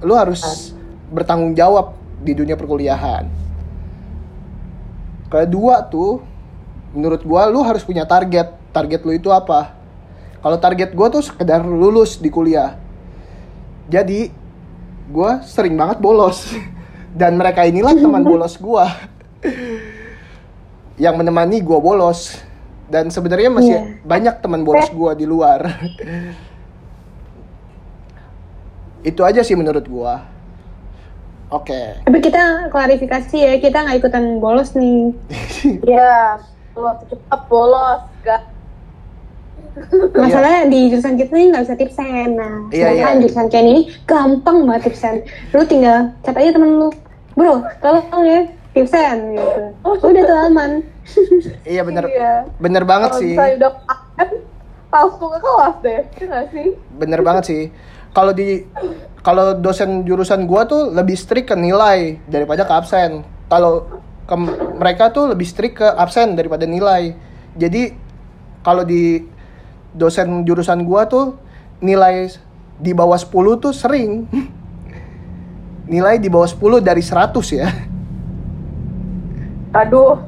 lu 0.07 0.15
harus 0.15 0.71
bertanggung 1.11 1.59
jawab 1.59 1.99
di 2.23 2.39
dunia 2.39 2.55
perkuliahan 2.55 3.27
kedua 5.31 5.87
tuh 5.87 6.21
menurut 6.91 7.23
gua 7.23 7.47
lu 7.47 7.63
harus 7.63 7.87
punya 7.87 8.05
target. 8.05 8.59
Target 8.71 9.01
lu 9.03 9.15
itu 9.15 9.31
apa? 9.31 9.75
Kalau 10.41 10.59
target 10.59 10.91
gua 10.93 11.09
tuh 11.09 11.23
sekedar 11.23 11.63
lulus 11.63 12.19
di 12.19 12.29
kuliah. 12.29 12.77
Jadi 13.91 14.31
gue 15.11 15.31
sering 15.43 15.75
banget 15.75 15.99
bolos. 15.99 16.47
Dan 17.19 17.35
mereka 17.35 17.67
inilah 17.67 17.91
teman 17.91 18.23
bolos 18.23 18.55
gue 18.55 18.85
yang 21.05 21.19
menemani 21.19 21.59
gue 21.59 21.79
bolos. 21.83 22.39
Dan 22.87 23.11
sebenarnya 23.11 23.51
masih 23.51 23.75
Iya. 23.75 24.07
banyak 24.07 24.35
teman 24.39 24.63
bolos 24.63 24.87
gue 24.87 25.11
di 25.19 25.27
luar. 25.27 25.67
Itu 29.11 29.27
aja 29.27 29.43
sih 29.43 29.59
menurut 29.59 29.83
gue 29.83 30.15
oke 31.51 31.81
Tapi 32.03 32.19
kita 32.21 32.43
klarifikasi 32.69 33.37
ya, 33.37 33.55
kita 33.57 33.79
nggak 33.81 33.99
ikutan 33.99 34.25
bolos 34.39 34.73
nih. 34.73 35.11
Iya, 35.91 36.39
bolos 36.73 36.99
cepat 37.05 37.41
bolos, 37.47 38.01
gak 38.23 38.43
Masalahnya 40.13 40.67
di 40.67 40.91
jurusan 40.91 41.15
kita 41.15 41.31
ini 41.33 41.47
nggak 41.51 41.65
bisa 41.65 41.75
tipsen. 41.75 42.29
Nah, 42.35 42.69
Iya, 42.69 42.91
sedangkan 42.91 43.07
iya. 43.09 43.21
jurusan 43.23 43.47
kayak 43.49 43.65
ini 43.65 43.77
gampang 44.03 44.67
banget 44.67 44.83
tipsen. 44.87 45.15
Lu 45.51 45.63
tinggal 45.65 45.99
chat 46.21 46.35
aja 46.35 46.51
temen 46.51 46.71
lu, 46.77 46.89
bro, 47.33 47.63
tolong 47.79 48.25
ya 48.25 48.41
tipsen 48.71 49.17
gitu. 49.33 49.63
Udah 49.83 50.23
tuh 50.25 50.39
aman. 50.45 50.71
iya 51.67 51.83
bener 51.83 52.05
Iya. 52.07 52.47
bener 52.57 52.83
banget 52.85 53.11
Kalau 53.11 53.21
sih 53.21 53.35
misalnya 53.35 53.55
udah 53.57 53.73
paket, 53.81 54.29
langsung 54.91 55.29
ke 55.29 55.39
kelas 55.41 55.77
deh, 55.81 56.01
iya 56.13 56.25
nggak 56.25 56.47
sih? 56.51 56.67
bener 56.93 57.21
banget 57.21 57.45
sih 57.47 57.63
kalau 58.11 58.33
di 58.35 58.67
kalau 59.21 59.55
dosen 59.57 60.03
jurusan 60.09 60.49
gua 60.49 60.65
tuh 60.65 60.91
lebih 60.91 61.15
strict 61.15 61.53
ke 61.53 61.57
nilai 61.57 62.19
daripada 62.27 62.65
ke 62.65 62.73
absen. 62.73 63.23
Kalau 63.47 64.03
ke 64.25 64.35
mereka 64.81 65.13
tuh 65.13 65.31
lebih 65.35 65.45
strict 65.45 65.85
ke 65.85 65.87
absen 65.87 66.35
daripada 66.35 66.65
nilai. 66.65 67.15
Jadi 67.55 67.93
kalau 68.65 68.87
di 68.87 69.23
dosen 69.93 70.43
jurusan 70.49 70.87
gua 70.89 71.05
tuh 71.07 71.37
nilai 71.85 72.33
di 72.81 72.93
bawah 72.97 73.21
10 73.21 73.61
tuh 73.61 73.73
sering. 73.77 74.25
Nilai 75.91 76.23
di 76.23 76.31
bawah 76.31 76.47
10 76.47 76.87
dari 76.87 77.03
100 77.03 77.35
ya. 77.51 77.69
Aduh, 79.75 80.23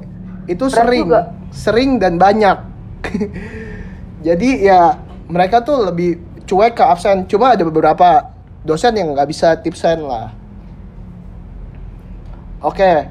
itu 0.51 0.67
sering 0.67 1.07
juga. 1.07 1.33
sering 1.55 2.03
dan 2.03 2.19
banyak. 2.19 2.59
Jadi 4.27 4.67
ya 4.67 4.99
mereka 5.31 5.63
tuh 5.63 5.87
lebih 5.91 6.19
cuek 6.53 6.77
ke 6.77 6.85
absen. 6.85 7.25
Cuma 7.25 7.57
ada 7.57 7.65
beberapa 7.65 8.29
dosen 8.61 8.93
yang 8.93 9.17
nggak 9.17 9.33
bisa 9.33 9.57
tipsen 9.57 10.05
lah. 10.05 10.29
Oke 12.61 13.09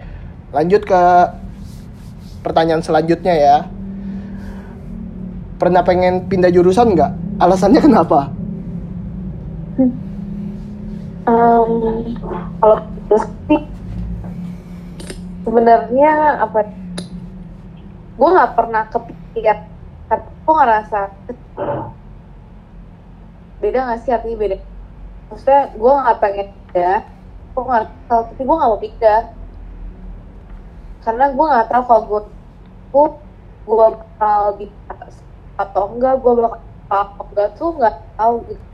lanjut 0.54 0.86
ke 0.86 1.02
pertanyaan 2.46 2.86
selanjutnya 2.86 3.34
ya. 3.34 3.58
Pernah 5.58 5.82
pengen 5.82 6.30
pindah 6.30 6.54
jurusan 6.54 6.94
nggak? 6.94 7.42
Alasannya 7.42 7.82
kenapa? 7.90 8.30
Em, 11.26 11.70
kalau 12.62 12.78
sebenarnya 15.42 16.12
apa? 16.46 16.70
Gue 18.18 18.30
nggak 18.30 18.54
pernah 18.54 18.84
kepikir, 18.90 19.58
tapi 20.06 20.30
gue 20.30 20.54
ngerasa 20.54 21.00
beda 23.62 23.80
nggak 23.86 24.00
sih? 24.04 24.12
Artinya 24.12 24.38
beda. 24.42 24.58
Maksudnya 25.32 25.62
gue 25.78 25.92
nggak 25.96 26.20
pengen 26.20 26.48
pindah, 26.52 27.00
gue 27.54 27.64
nggak 27.64 27.86
tahu, 28.10 28.22
tapi 28.34 28.42
gue 28.44 28.56
nggak 28.58 28.72
mau 28.72 28.82
pindah. 28.82 29.22
Karena 31.02 31.26
gue 31.32 31.46
nggak 31.46 31.68
tahu 31.72 31.84
kalau 31.88 32.04
gue 32.04 32.22
gue 32.92 33.06
gue 33.62 33.76
bakal 33.78 34.42
bisa 34.58 34.94
atau 35.56 35.84
enggak, 35.94 36.14
gue 36.20 36.32
bakal 36.42 36.62
apa 36.92 37.22
enggak 37.32 37.50
tuh 37.56 37.70
nggak 37.78 37.96
tahu 38.18 38.36
gitu. 38.50 38.66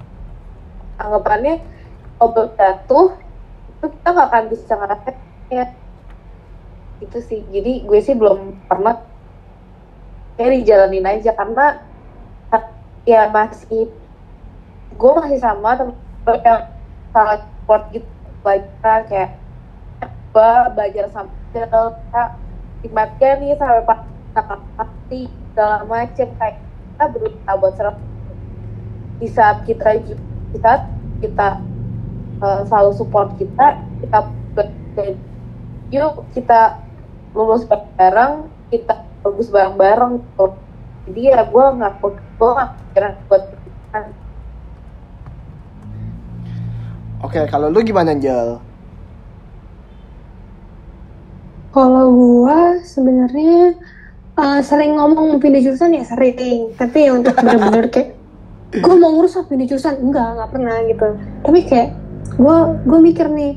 Anggapannya 0.97 1.53
baru 2.17 2.49
jatuh 2.57 3.07
itu 3.69 3.85
kita 3.93 4.07
nggak 4.09 4.27
akan 4.33 4.45
bisa 4.49 4.73
ngerasain 4.73 5.17
ya 5.53 5.65
itu 6.97 7.17
sih. 7.21 7.45
Jadi 7.53 7.85
gue 7.85 7.99
sih 8.01 8.17
belum 8.17 8.65
pernah 8.65 8.97
kayak 10.39 10.65
dijalanin 10.65 11.05
aja. 11.05 11.37
Karena 11.37 11.85
ya 13.07 13.29
masih 13.31 13.87
gue 14.97 15.11
masih 15.13 15.39
sama 15.39 15.77
temen 15.77 15.93
yang 16.41 16.61
salah 17.13 17.37
support 17.45 17.83
gitu 17.93 18.09
belajar 18.41 18.99
kayak 19.05 19.31
gue 20.33 20.51
belajar 20.73 21.05
sampai 21.13 21.37
kita 21.53 22.23
dimatikan 22.81 23.35
nih 23.41 23.57
sampai 23.57 23.83
pasti 24.77 25.19
segala 25.53 25.85
macem 25.85 26.27
kayak 26.37 26.57
kita 26.61 27.05
berusaha 27.13 27.53
buat 27.57 27.73
serap 27.77 27.95
di 29.17 29.27
saat 29.29 29.57
kita 29.65 29.89
di 30.53 30.57
saat 30.61 30.89
kita 31.21 31.61
uh, 32.41 32.61
selalu 32.69 32.91
support 32.97 33.33
kita 33.37 33.81
kita 34.01 34.19
yuk 35.93 36.25
kita 36.33 36.81
lulus 37.31 37.65
bareng 37.69 38.49
kita 38.67 39.07
bagus 39.23 39.47
bareng-bareng 39.49 40.19
gitu. 40.19 40.45
jadi 41.07 41.21
ya 41.33 41.39
gue 41.47 41.65
nggak 41.79 41.93
gue 42.03 42.49
nggak 42.51 43.13
buat 43.31 43.43
Oke, 47.17 47.41
kalau 47.49 47.73
lu 47.73 47.81
gimana, 47.81 48.13
Angel? 48.13 48.61
Kalau 51.73 52.05
gua 52.13 52.77
sebenarnya 52.85 53.73
eh, 54.37 54.61
sering 54.61 55.01
ngomong 55.01 55.33
mau 55.33 55.39
pindah 55.41 55.61
jurusan 55.65 55.97
ya 55.97 56.05
sering, 56.05 56.77
tapi 56.77 57.09
ya 57.09 57.17
untuk 57.17 57.33
bener-bener 57.33 57.89
kayak 57.93 58.13
gue 58.67 58.95
mau 58.99 59.15
ngurus 59.15 59.39
apa 59.39 59.49
pindah 59.49 59.65
jurusan 59.65 59.97
enggak 59.97 60.29
nggak 60.37 60.49
pernah 60.53 60.77
gitu. 60.85 61.07
Tapi 61.41 61.59
kayak 61.65 61.89
gue 62.37 62.57
gue 62.85 62.99
mikir 63.01 63.27
nih 63.33 63.53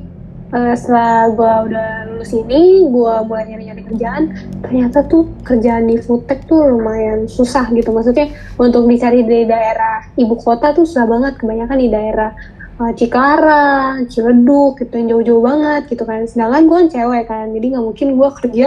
eh, 0.57 0.75
setelah 0.81 1.29
gue 1.29 1.53
udah 1.69 1.89
lulus 2.17 2.33
ini, 2.33 2.89
gue 2.89 3.15
mulai 3.29 3.45
nyari-nyari 3.45 3.83
kerjaan, 3.93 4.23
ternyata 4.65 5.05
tuh 5.05 5.29
kerjaan 5.45 5.85
di 5.85 6.01
foodtech 6.01 6.49
tuh 6.49 6.65
lumayan 6.65 7.29
susah 7.29 7.69
gitu. 7.77 7.93
Maksudnya 7.93 8.33
untuk 8.57 8.89
dicari 8.89 9.21
di 9.21 9.45
daerah 9.45 10.09
ibu 10.17 10.33
kota 10.41 10.73
tuh 10.73 10.89
susah 10.89 11.05
banget, 11.05 11.37
kebanyakan 11.37 11.77
di 11.77 11.89
daerah 11.93 12.33
uh, 12.81 12.93
Cikarang, 12.97 14.09
Ciledug 14.09 14.81
gitu 14.81 14.97
yang 14.97 15.09
jauh-jauh 15.13 15.43
banget 15.45 15.83
gitu 15.93 16.03
kan. 16.09 16.25
Sedangkan 16.25 16.65
gue 16.65 16.77
kan 16.81 16.89
cewek 16.89 17.25
kan, 17.29 17.47
jadi 17.53 17.67
nggak 17.77 17.85
mungkin 17.85 18.09
gue 18.17 18.29
kerja 18.41 18.67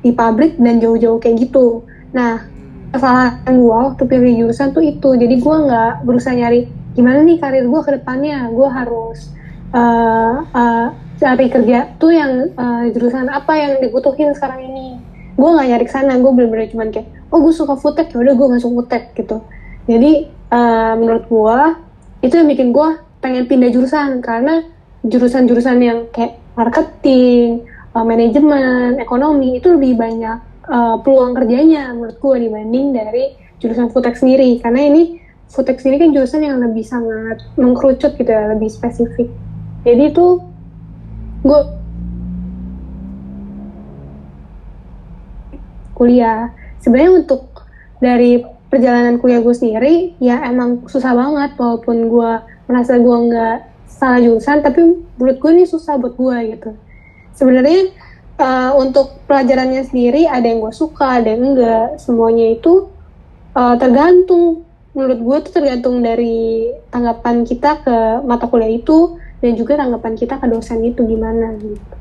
di 0.00 0.10
pabrik 0.16 0.56
dan 0.56 0.80
jauh-jauh 0.80 1.20
kayak 1.20 1.44
gitu. 1.44 1.84
Nah, 2.16 2.48
kesalahan 2.90 3.54
gue 3.54 3.68
waktu 3.70 4.02
pilih 4.08 4.32
jurusan 4.46 4.72
tuh 4.72 4.82
itu. 4.82 5.10
Jadi 5.12 5.34
gue 5.36 5.56
nggak 5.68 6.08
berusaha 6.08 6.32
nyari 6.32 6.66
gimana 6.96 7.22
nih 7.22 7.36
karir 7.36 7.68
gue 7.68 7.80
ke 7.84 7.90
depannya. 8.00 8.48
Gue 8.48 8.68
harus 8.72 9.28
uh, 9.76 10.42
uh, 10.50 10.86
cari 11.20 11.46
kerja 11.52 12.00
tuh 12.00 12.16
yang 12.16 12.48
uh, 12.56 12.88
jurusan 12.90 13.28
apa 13.28 13.52
yang 13.60 13.72
dibutuhin 13.84 14.32
sekarang 14.32 14.64
ini. 14.72 14.96
Gue 15.36 15.48
nggak 15.52 15.68
nyari 15.68 15.84
ke 15.84 15.92
sana, 15.92 16.16
gue 16.20 16.32
bener-bener 16.32 16.68
cuman 16.68 16.92
kayak, 16.92 17.08
oh 17.32 17.40
gue 17.40 17.52
suka 17.52 17.76
foodtech, 17.76 18.12
yaudah 18.12 18.36
gue 18.36 18.48
masuk 18.56 18.72
foodtech 18.76 19.12
gitu. 19.16 19.40
Jadi 19.88 20.28
uh, 20.52 20.96
menurut 20.96 21.24
gue 21.28 21.58
itu 22.20 22.34
yang 22.36 22.48
bikin 22.48 22.72
gue 22.76 22.88
pengen 23.20 23.44
pindah 23.46 23.70
jurusan 23.72 24.24
karena 24.24 24.64
jurusan-jurusan 25.04 25.78
yang 25.80 25.98
kayak 26.12 26.40
marketing, 26.56 27.64
uh, 27.96 28.04
manajemen, 28.04 29.00
ekonomi 29.00 29.60
itu 29.60 29.72
lebih 29.72 29.96
banyak 29.96 30.38
uh, 30.68 30.96
peluang 31.00 31.36
kerjanya 31.36 31.92
menurut 31.92 32.16
gue 32.20 32.36
dibanding 32.48 32.86
dari 32.92 33.24
jurusan 33.60 33.92
foodtech 33.92 34.16
sendiri 34.16 34.56
karena 34.60 34.88
ini 34.88 35.02
foodtech 35.52 35.80
sendiri 35.80 36.08
kan 36.08 36.10
jurusan 36.16 36.40
yang 36.44 36.60
lebih 36.60 36.84
sangat 36.84 37.44
mengkerucut 37.56 38.16
gitu 38.16 38.30
ya, 38.30 38.52
lebih 38.52 38.68
spesifik. 38.72 39.28
Jadi 39.84 40.12
itu 40.12 40.26
gue 41.44 41.60
kuliah. 45.96 46.52
Sebenarnya 46.80 47.12
untuk 47.24 47.64
dari 48.00 48.40
perjalanan 48.72 49.18
kuliah 49.20 49.42
gue 49.42 49.52
sendiri 49.52 50.16
ya 50.22 50.46
emang 50.46 50.86
susah 50.86 51.12
banget 51.12 51.58
walaupun 51.58 52.06
gue 52.06 52.32
merasa 52.70 52.94
gue 52.96 53.16
nggak 53.26 53.58
salah 53.90 54.22
jurusan 54.22 54.62
tapi 54.62 54.80
menurut 55.18 55.36
gue 55.42 55.50
ini 55.50 55.64
susah 55.66 55.98
buat 55.98 56.14
gue 56.14 56.36
gitu. 56.54 56.70
Sebenarnya 57.34 57.90
uh, 58.38 58.72
untuk 58.78 59.26
pelajarannya 59.26 59.82
sendiri 59.82 60.30
ada 60.30 60.46
yang 60.46 60.62
gue 60.62 60.72
suka 60.72 61.18
ada 61.18 61.34
yang 61.34 61.52
enggak 61.52 61.98
semuanya 61.98 62.54
itu 62.54 62.86
uh, 63.58 63.74
tergantung. 63.74 64.62
Menurut 64.94 65.18
gue 65.18 65.36
tuh 65.50 65.52
tergantung 65.58 66.02
dari 66.02 66.70
tanggapan 66.94 67.42
kita 67.42 67.82
ke 67.82 67.96
mata 68.22 68.46
kuliah 68.46 68.70
itu 68.70 69.18
dan 69.40 69.52
juga 69.56 69.80
tanggapan 69.80 70.14
kita 70.14 70.36
ke 70.36 70.46
dosen 70.46 70.84
itu 70.84 71.02
gimana 71.04 71.56
gitu. 71.58 71.96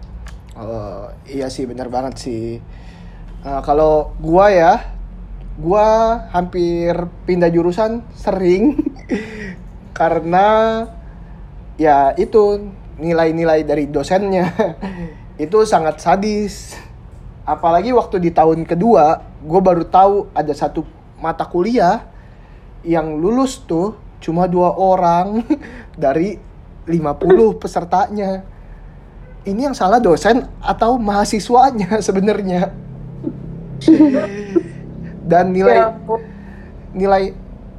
Oh, 0.59 1.07
iya 1.23 1.47
sih 1.47 1.63
benar 1.63 1.87
banget 1.87 2.19
sih. 2.19 2.59
Uh, 3.39 3.63
kalau 3.63 4.11
gua 4.19 4.51
ya, 4.51 4.73
gua 5.55 6.19
hampir 6.35 6.91
pindah 7.23 7.47
jurusan 7.47 8.03
sering 8.11 8.75
karena 9.91 10.85
ya 11.79 12.13
itu 12.15 12.69
nilai-nilai 12.99 13.63
dari 13.63 13.87
dosennya. 13.87 14.51
Itu 15.39 15.63
sangat 15.63 16.03
sadis. 16.03 16.75
Apalagi 17.47 17.95
waktu 17.95 18.19
di 18.19 18.29
tahun 18.29 18.67
kedua, 18.67 19.23
gue 19.39 19.61
baru 19.63 19.87
tahu 19.87 20.27
ada 20.35 20.51
satu 20.51 20.83
mata 21.15 21.47
kuliah 21.47 22.03
yang 22.83 23.15
lulus 23.15 23.63
tuh 23.63 23.95
cuma 24.19 24.51
dua 24.51 24.75
orang 24.75 25.47
dari 25.95 26.35
50 26.83 27.61
pesertanya. 27.61 28.43
Ini 29.47 29.71
yang 29.71 29.75
salah 29.75 30.03
dosen 30.03 30.43
atau 30.59 30.99
mahasiswanya 30.99 31.99
sebenarnya. 32.05 32.75
Dan 35.23 35.55
nilai 35.55 35.77
Ya 35.79 35.95
nilai 36.93 37.33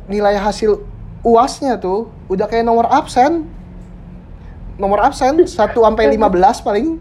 nilai 0.06 0.34
hasil 0.38 0.82
uasnya 1.20 1.76
tuh 1.76 2.08
udah 2.28 2.46
kayak 2.48 2.64
nomor 2.64 2.88
absen. 2.88 3.46
Nomor 4.80 5.04
absen 5.04 5.44
1 5.44 5.50
sampai 5.50 6.04
15 6.16 6.64
paling 6.64 6.96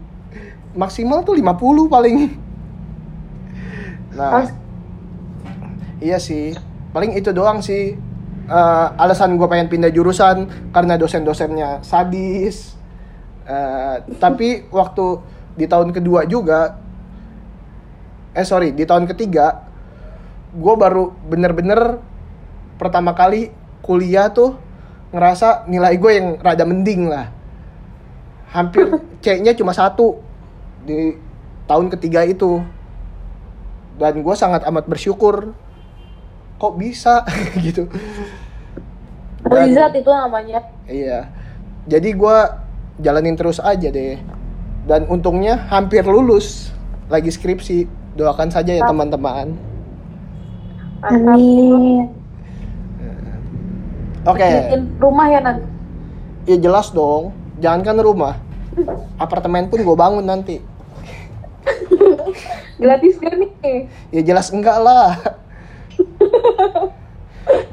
maksimal 0.76 1.24
tuh 1.24 1.34
50 1.36 1.88
paling. 1.88 2.18
Nah 4.12 4.44
As- 4.44 4.56
iya 5.98 6.20
sih. 6.20 6.52
Paling 6.92 7.16
itu 7.16 7.32
doang 7.32 7.64
sih. 7.64 7.96
Eh, 8.50 8.86
alasan 8.98 9.38
gue 9.38 9.46
pengen 9.46 9.70
pindah 9.70 9.94
jurusan 9.94 10.50
karena 10.74 10.98
dosen-dosennya 10.98 11.80
sadis. 11.86 12.74
Eh, 13.46 13.96
tapi 14.18 14.68
waktu 14.68 15.22
di 15.56 15.66
tahun 15.66 15.90
kedua 15.90 16.24
juga 16.28 16.78
eh 18.30 18.46
sorry 18.46 18.70
di 18.70 18.86
tahun 18.86 19.10
ketiga 19.10 19.66
gue 20.54 20.74
baru 20.78 21.10
bener-bener 21.26 21.98
pertama 22.78 23.10
kali 23.10 23.50
kuliah 23.80 24.30
tuh 24.30 24.56
ngerasa 25.10 25.66
nilai 25.66 25.94
gue 25.98 26.12
yang 26.14 26.28
rada 26.38 26.64
mending 26.64 27.10
lah. 27.10 27.28
Hampir 28.50 28.86
C-nya 29.22 29.54
cuma 29.54 29.74
satu 29.74 30.22
di 30.86 31.14
tahun 31.66 31.90
ketiga 31.92 32.24
itu. 32.24 32.62
Dan 34.00 34.24
gue 34.24 34.34
sangat 34.38 34.64
amat 34.64 34.88
bersyukur. 34.88 35.52
Kok 36.56 36.74
bisa? 36.76 37.24
Gitu. 37.64 37.88
Dan- 39.44 39.66
Wizard 39.72 39.96
itu 39.96 40.10
namanya. 40.12 40.60
Iya. 40.84 41.32
Jadi 41.88 42.12
gua 42.12 42.60
jalanin 43.00 43.34
terus 43.34 43.56
aja 43.56 43.88
deh. 43.88 44.20
Dan 44.84 45.08
untungnya 45.08 45.56
hampir 45.72 46.04
lulus. 46.04 46.72
Lagi 47.08 47.32
skripsi. 47.32 47.88
Doakan 48.16 48.52
saja 48.52 48.76
ya 48.76 48.84
teman-teman. 48.84 49.56
amin 51.00 52.19
Oke, 54.30 54.46
bikin 54.46 54.82
rumah 54.98 55.26
ya 55.28 55.40
nanti 55.42 55.80
ya 56.48 56.56
jelas 56.56 56.90
dong. 56.90 57.30
Jangan 57.60 57.80
kan 57.84 57.96
rumah. 58.00 58.34
Apartemen 59.20 59.68
pun 59.68 59.82
gue 59.82 59.96
bangun 59.96 60.24
nanti. 60.24 60.58
gratis 62.80 63.20
gak 63.20 63.36
nih 63.36 63.92
Ya 64.08 64.20
jelas 64.24 64.48
enggak 64.48 64.80
lah. 64.80 65.20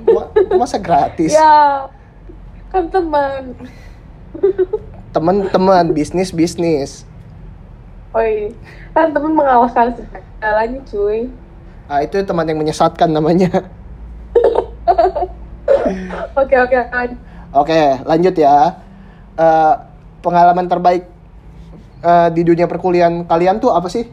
Ma- 0.03 0.31
Masa 0.59 0.75
gratis? 0.77 1.31
ya 1.31 1.87
kan 2.67 2.91
teman 2.91 3.55
Teman-teman, 5.15 5.95
bisnis 5.95 6.35
bisnis. 6.35 7.07
Oi, 8.11 8.51
kan 8.91 9.15
teman 9.15 9.31
mengawaskan 9.33 9.95
segalanya 9.95 10.79
cuy 10.83 11.31
Ah 11.87 12.03
itu 12.03 12.19
teman 12.27 12.43
yang 12.43 12.59
menyesatkan 12.59 13.07
namanya. 13.07 13.63
oke 16.41 16.55
oke 16.55 16.77
Oke, 17.55 17.81
lanjut 18.03 18.35
ya. 18.35 18.75
Eh, 19.37 19.73
pengalaman 20.19 20.67
terbaik 20.67 21.07
eh, 22.03 22.29
di 22.35 22.41
dunia 22.43 22.67
perkuliahan 22.67 23.23
kalian 23.25 23.61
tuh 23.61 23.71
apa 23.73 23.87
sih? 23.87 24.05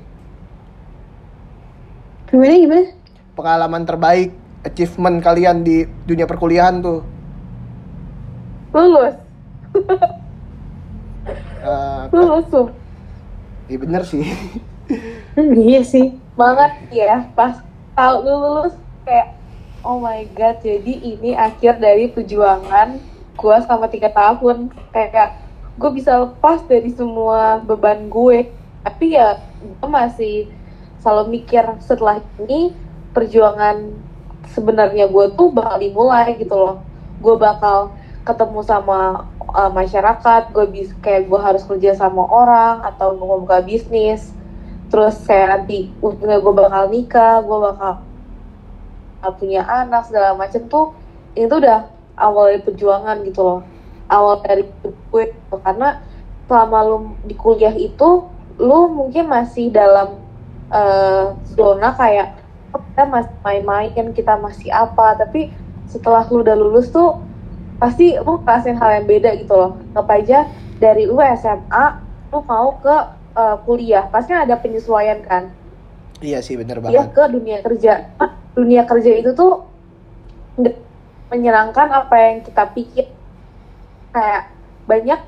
gimana 2.34 2.54
gimana 2.58 2.84
Pengalaman 3.38 3.86
terbaik, 3.86 4.34
achievement 4.66 5.22
kalian 5.22 5.62
di 5.62 5.86
dunia 6.06 6.26
perkuliahan 6.26 6.82
tuh? 6.82 7.00
lulus 8.74 9.14
Eh, 11.64 12.02
lulus 12.10 12.46
tuh 12.50 12.68
Iya 13.64 13.78
bener 13.80 14.02
sih. 14.04 14.28
Hmm, 15.32 15.56
iya 15.56 15.80
sih 15.80 16.20
banget 16.36 16.72
ya 16.92 17.24
pas 17.32 17.64
tahu 17.96 18.16
lu 18.26 18.34
lulus 18.36 18.74
kayak 19.08 19.32
oh 19.84 20.00
my 20.00 20.24
god 20.32 20.64
jadi 20.64 20.92
ini 20.96 21.36
akhir 21.36 21.78
dari 21.78 22.08
perjuangan 22.08 23.14
gue 23.34 23.56
selama 23.66 23.86
tiga 23.90 24.10
tahun. 24.10 24.70
Kayak 24.94 25.38
gue 25.74 25.90
bisa 25.92 26.24
lepas 26.24 26.62
dari 26.66 26.90
semua 26.94 27.60
beban 27.62 28.06
gue. 28.08 28.50
Tapi 28.86 29.18
ya 29.18 29.40
gue 29.60 29.90
masih 29.90 30.48
selalu 31.02 31.40
mikir 31.40 31.64
setelah 31.84 32.22
ini 32.40 32.72
perjuangan 33.12 33.92
sebenarnya 34.52 35.10
gue 35.10 35.26
tuh 35.34 35.50
bakal 35.50 35.76
dimulai 35.82 36.38
gitu 36.38 36.54
loh. 36.54 36.76
Gue 37.18 37.36
bakal 37.36 37.92
ketemu 38.24 38.64
sama 38.64 39.28
uh, 39.52 39.68
masyarakat 39.68 40.48
gue 40.54 40.66
bis 40.72 40.90
kayak 41.04 41.28
gue 41.28 41.40
harus 41.40 41.60
kerja 41.68 41.92
sama 41.92 42.24
orang 42.24 42.80
atau 42.86 43.12
gue 43.18 43.36
buka 43.44 43.60
bisnis. 43.60 44.30
Terus 44.88 45.18
kayak 45.26 45.48
nanti 45.58 45.90
gue 45.98 46.52
bakal 46.54 46.88
nikah 46.88 47.42
gue 47.42 47.58
bakal 47.58 48.13
punya 49.32 49.64
anak 49.64 50.08
segala 50.10 50.36
macem 50.36 50.68
tuh 50.68 50.92
itu 51.34 51.50
udah 51.50 51.88
awal 52.18 52.50
dari 52.50 52.62
perjuangan 52.62 53.16
gitu 53.26 53.40
loh. 53.42 53.60
Awal 54.10 54.44
dari 54.44 54.64
gue 54.84 55.24
gitu. 55.32 55.56
karena 55.64 56.04
selama 56.44 56.78
lu 56.84 56.98
di 57.24 57.34
kuliah 57.34 57.72
itu 57.72 58.28
lu 58.60 58.80
mungkin 58.92 59.26
masih 59.26 59.72
dalam 59.72 60.20
uh, 60.68 61.34
zona 61.56 61.96
kayak 61.96 62.36
oh, 62.76 62.80
kita 62.92 63.02
masih 63.08 63.34
main-main 63.42 64.12
kita 64.12 64.36
masih 64.38 64.68
apa 64.70 65.18
tapi 65.18 65.50
setelah 65.88 66.22
lu 66.28 66.44
udah 66.44 66.54
lulus 66.54 66.92
tuh 66.92 67.18
pasti 67.80 68.14
lu 68.14 68.38
ngerasain 68.44 68.78
hal 68.78 69.02
yang 69.02 69.06
beda 69.08 69.30
gitu 69.40 69.54
loh. 69.56 69.80
Nggak 69.96 70.10
aja 70.24 70.38
dari 70.78 71.08
lu 71.08 71.18
SMA 71.18 71.84
lu 72.30 72.38
mau 72.44 72.76
ke 72.78 72.96
uh, 73.34 73.56
kuliah 73.66 74.06
pasti 74.12 74.36
ada 74.36 74.54
penyesuaian 74.60 75.24
kan? 75.24 75.50
Iya 76.22 76.40
sih 76.40 76.54
bener 76.54 76.78
iya, 76.88 77.04
banget. 77.04 77.10
ke 77.10 77.22
dunia 77.26 77.58
kerja 77.60 77.94
dunia 78.54 78.86
kerja 78.86 79.18
itu 79.18 79.34
tuh 79.34 79.66
menyenangkan 81.28 81.90
apa 81.90 82.14
yang 82.14 82.36
kita 82.46 82.64
pikir. 82.70 83.06
Kayak 84.14 84.54
banyak 84.86 85.20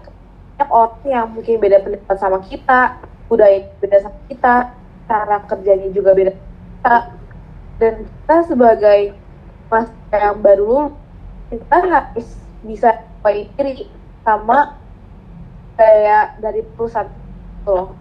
banyak 0.56 0.70
orang 0.72 1.04
yang 1.04 1.26
mungkin 1.34 1.60
beda 1.60 1.84
pendapat 1.84 2.16
sama 2.16 2.38
kita 2.46 2.96
budaya 3.26 3.66
beda 3.82 3.98
sama 4.00 4.18
kita 4.30 4.54
cara 5.10 5.36
kerjanya 5.44 5.90
juga 5.90 6.14
beda 6.14 6.32
kita. 6.32 6.96
Dan 7.76 7.94
kita 8.08 8.36
sebagai 8.48 9.00
mas 9.68 9.90
yang 10.14 10.38
baru 10.40 10.94
kita 11.50 11.76
harus 11.82 12.28
bisa 12.64 13.04
percaya 13.20 13.50
diri 13.58 13.90
sama 14.22 14.78
kayak 15.76 16.38
dari 16.40 16.62
perusahaan 16.62 17.10
itu 17.10 17.68
loh. 17.68 17.92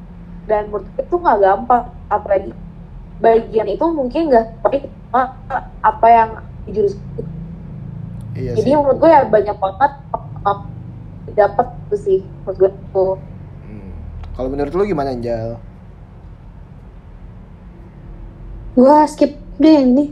Dan 0.45 0.69
menurut 0.69 0.87
itu 0.95 1.15
nggak 1.17 1.39
gampang 1.41 1.85
apalagi 2.13 2.53
bagian 3.23 3.67
itu 3.71 3.85
mungkin 3.91 4.27
nggak 4.27 4.45
sama 4.63 5.21
apa 5.79 6.07
yang 6.11 6.29
di 6.67 6.71
jurusan 6.75 6.99
itu. 7.15 7.23
iya 8.35 8.51
jadi 8.57 8.69
sih 8.73 8.75
menurut 8.75 8.97
gue 8.99 9.09
ya 9.09 9.21
banyak 9.27 9.57
banget 9.59 9.91
dapat 11.35 11.67
tuh 11.91 11.99
sih 11.99 12.19
menurut 12.43 12.57
gue 12.59 12.71
tuh 12.95 13.13
Hmm. 13.65 13.91
kalau 14.37 14.47
menurut 14.47 14.71
lu 14.71 14.83
gimana 14.85 15.11
Anjal 15.11 15.59
Gue 18.75 19.07
skip 19.07 19.39
deh 19.55 19.87
ini. 19.87 20.11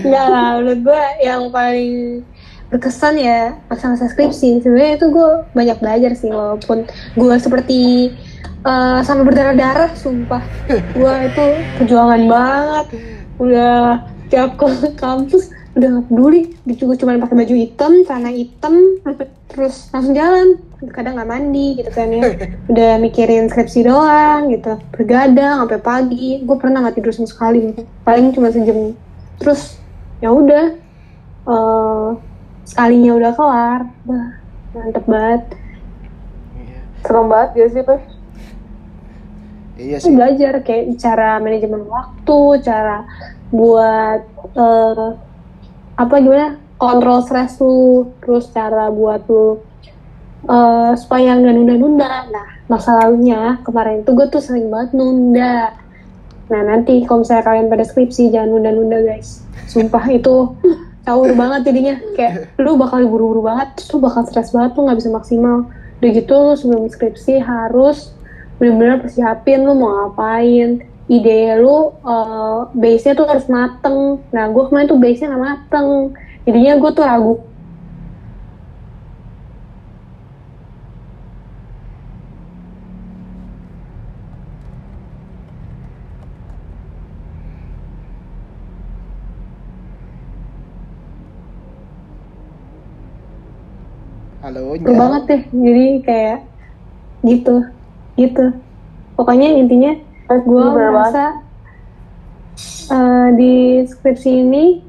Enggak 0.00 0.26
lah, 0.32 0.56
menurut 0.56 0.80
gue 0.80 1.02
yang 1.20 1.52
paling 1.52 2.24
berkesan 2.72 3.20
ya 3.20 3.52
masa-masa 3.68 4.08
skripsi. 4.08 4.64
Sebenarnya 4.64 4.96
itu 4.96 5.12
gue 5.12 5.30
banyak 5.52 5.76
belajar 5.76 6.16
sih, 6.16 6.32
walaupun 6.32 6.88
gue 7.20 7.34
seperti 7.36 8.10
eh, 8.46 8.98
sama 9.02 9.22
berdarah-darah, 9.26 9.90
sumpah. 9.98 10.42
Gue 10.94 11.14
itu 11.28 11.44
perjuangan 11.80 12.22
banget. 12.26 12.86
Udah 13.36 14.06
tiap 14.32 14.58
ke 14.58 14.66
kampus 14.98 15.54
udah 15.76 16.00
gak 16.00 16.06
peduli, 16.08 16.56
gue 16.64 16.96
cuma 16.96 17.20
pakai 17.20 17.36
baju 17.36 17.54
hitam, 17.54 17.92
celana 18.08 18.32
hitam, 18.32 18.96
terus 19.52 19.92
langsung 19.92 20.16
jalan. 20.16 20.56
Kadang 20.88 21.20
nggak 21.20 21.28
mandi 21.28 21.76
gitu 21.76 21.92
kan 21.92 22.08
ya. 22.08 22.32
Udah 22.72 22.96
mikirin 22.96 23.52
skripsi 23.52 23.84
doang 23.84 24.48
gitu, 24.56 24.80
bergadang 24.96 25.68
sampai 25.68 25.80
pagi. 25.84 26.40
Gue 26.48 26.56
pernah 26.56 26.80
nggak 26.80 26.96
tidur 26.96 27.12
sama 27.12 27.28
sekali, 27.28 27.76
paling 28.08 28.32
cuma 28.32 28.48
sejam. 28.48 28.96
Terus 29.36 29.76
ya 30.24 30.32
udah, 30.32 30.64
eh, 31.44 32.08
sekalinya 32.64 33.12
udah 33.20 33.32
kelar, 33.36 33.80
wah 34.08 34.28
mantep 34.72 35.04
banget. 35.04 35.42
serem 37.06 37.30
banget 37.30 37.50
ya 37.54 37.66
sih 37.70 37.82
tuh 37.86 38.00
iya 39.76 39.96
sih 40.00 40.12
belajar 40.12 40.64
kayak 40.64 40.96
cara 40.96 41.36
manajemen 41.38 41.84
waktu, 41.86 42.40
cara 42.64 43.04
buat 43.52 44.20
eh, 44.56 45.08
apa 45.96 46.14
gimana 46.20 46.60
kontrol 46.76 47.24
stres 47.24 47.56
lu, 47.60 48.12
terus 48.20 48.48
cara 48.52 48.88
buat 48.92 49.24
lu 49.28 49.60
eh, 50.48 50.92
supaya 50.96 51.36
nggak 51.36 51.54
nunda-nunda. 51.54 52.10
Nah 52.32 52.48
masa 52.66 52.98
lalunya 52.98 53.62
kemarin 53.62 54.02
itu 54.02 54.10
gue 54.10 54.26
tuh 54.32 54.42
sering 54.42 54.72
banget 54.72 54.96
nunda. 54.96 55.76
Nah 56.50 56.60
nanti 56.66 57.04
kalau 57.06 57.22
misalnya 57.22 57.44
kalian 57.46 57.68
pada 57.70 57.84
skripsi 57.86 58.34
jangan 58.34 58.56
nunda-nunda 58.56 58.98
guys. 59.04 59.44
Sumpah 59.70 60.04
itu 60.18 60.56
caur 61.06 61.30
banget 61.38 61.70
jadinya 61.70 61.94
kayak 62.18 62.58
lu 62.58 62.74
bakal 62.74 63.04
buru-buru 63.06 63.46
banget, 63.46 63.78
terus 63.78 63.88
lu 63.94 63.98
bakal 64.02 64.26
stres 64.26 64.50
banget, 64.50 64.74
lu 64.74 64.80
nggak 64.90 64.98
bisa 64.98 65.10
maksimal. 65.14 65.56
Udah 66.02 66.10
gitu 66.12 66.34
lu 66.34 66.52
sebelum 66.58 66.84
skripsi 66.90 67.40
harus 67.40 68.15
bener-bener 68.56 69.04
persiapin 69.04 69.64
lu 69.64 69.76
mau 69.76 69.92
ngapain. 70.08 70.80
Ide 71.06 71.54
lu 71.62 71.94
uh, 72.02 72.66
base-nya 72.74 73.14
tuh 73.14 73.28
harus 73.30 73.46
mateng. 73.46 74.26
Nah 74.34 74.44
gue 74.50 74.62
kemarin 74.66 74.90
tuh 74.90 74.98
base-nya 74.98 75.30
nggak 75.30 75.44
mateng. 75.44 75.88
Jadinya 76.48 76.74
gue 76.82 76.90
tuh 76.96 77.04
ragu. 77.06 77.34
Halo 94.42 94.78
banget 94.78 95.22
deh. 95.26 95.42
Jadi 95.50 95.86
kayak 96.06 96.38
gitu 97.26 97.75
gitu 98.16 98.52
pokoknya 99.16 99.56
intinya 99.56 99.92
gue 100.26 100.64
merasa 100.72 101.38
uh, 102.90 103.28
di 103.36 103.84
skripsi 103.86 104.30
ini 104.42 104.82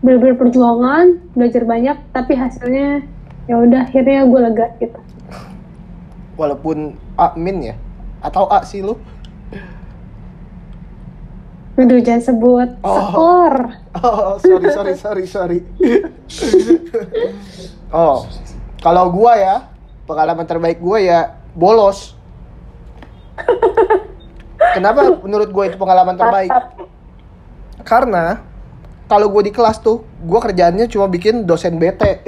bener-bener 0.00 0.40
perjuangan 0.40 1.20
belajar 1.36 1.68
banyak 1.68 1.96
tapi 2.16 2.32
hasilnya 2.32 3.04
ya 3.44 3.60
udah 3.60 3.84
akhirnya 3.84 4.24
gue 4.24 4.40
lega 4.40 4.66
gitu 4.80 5.00
walaupun 6.40 6.96
A 7.20 7.36
min 7.36 7.60
ya 7.60 7.76
atau 8.24 8.48
A 8.48 8.64
sih 8.64 8.80
lu 8.80 8.96
Aduh 11.80 11.96
jangan 12.04 12.20
sebut 12.20 12.68
Oh. 12.84 13.08
skor 13.08 13.54
Oh, 13.90 14.38
sorry, 14.38 14.70
sorry, 14.70 14.94
sorry, 14.94 15.24
sorry. 15.26 15.58
oh, 17.90 18.22
kalau 18.78 19.10
gua 19.10 19.34
ya, 19.34 19.56
pengalaman 20.06 20.46
terbaik 20.46 20.78
gua 20.78 21.02
ya 21.02 21.20
bolos. 21.58 22.14
Kenapa 24.76 25.18
menurut 25.24 25.48
gua 25.50 25.64
itu 25.66 25.76
pengalaman 25.80 26.14
terbaik? 26.14 26.52
Karena 27.82 28.44
kalau 29.10 29.26
gua 29.32 29.42
di 29.42 29.50
kelas 29.50 29.80
tuh, 29.82 30.04
gua 30.22 30.38
kerjaannya 30.44 30.86
cuma 30.86 31.10
bikin 31.10 31.48
dosen 31.48 31.80
bete. 31.80 32.22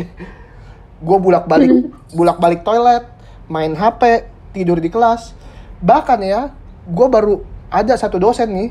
gua 1.02 1.18
bulak-balik, 1.18 1.92
bulak-balik 2.18 2.66
toilet, 2.66 3.04
main 3.46 3.76
HP, 3.76 4.26
tidur 4.56 4.80
di 4.80 4.88
kelas. 4.90 5.36
Bahkan 5.82 6.18
ya, 6.24 6.50
gua 6.88 7.06
baru 7.06 7.44
ada 7.70 7.94
satu 7.94 8.18
dosen 8.18 8.50
nih, 8.50 8.70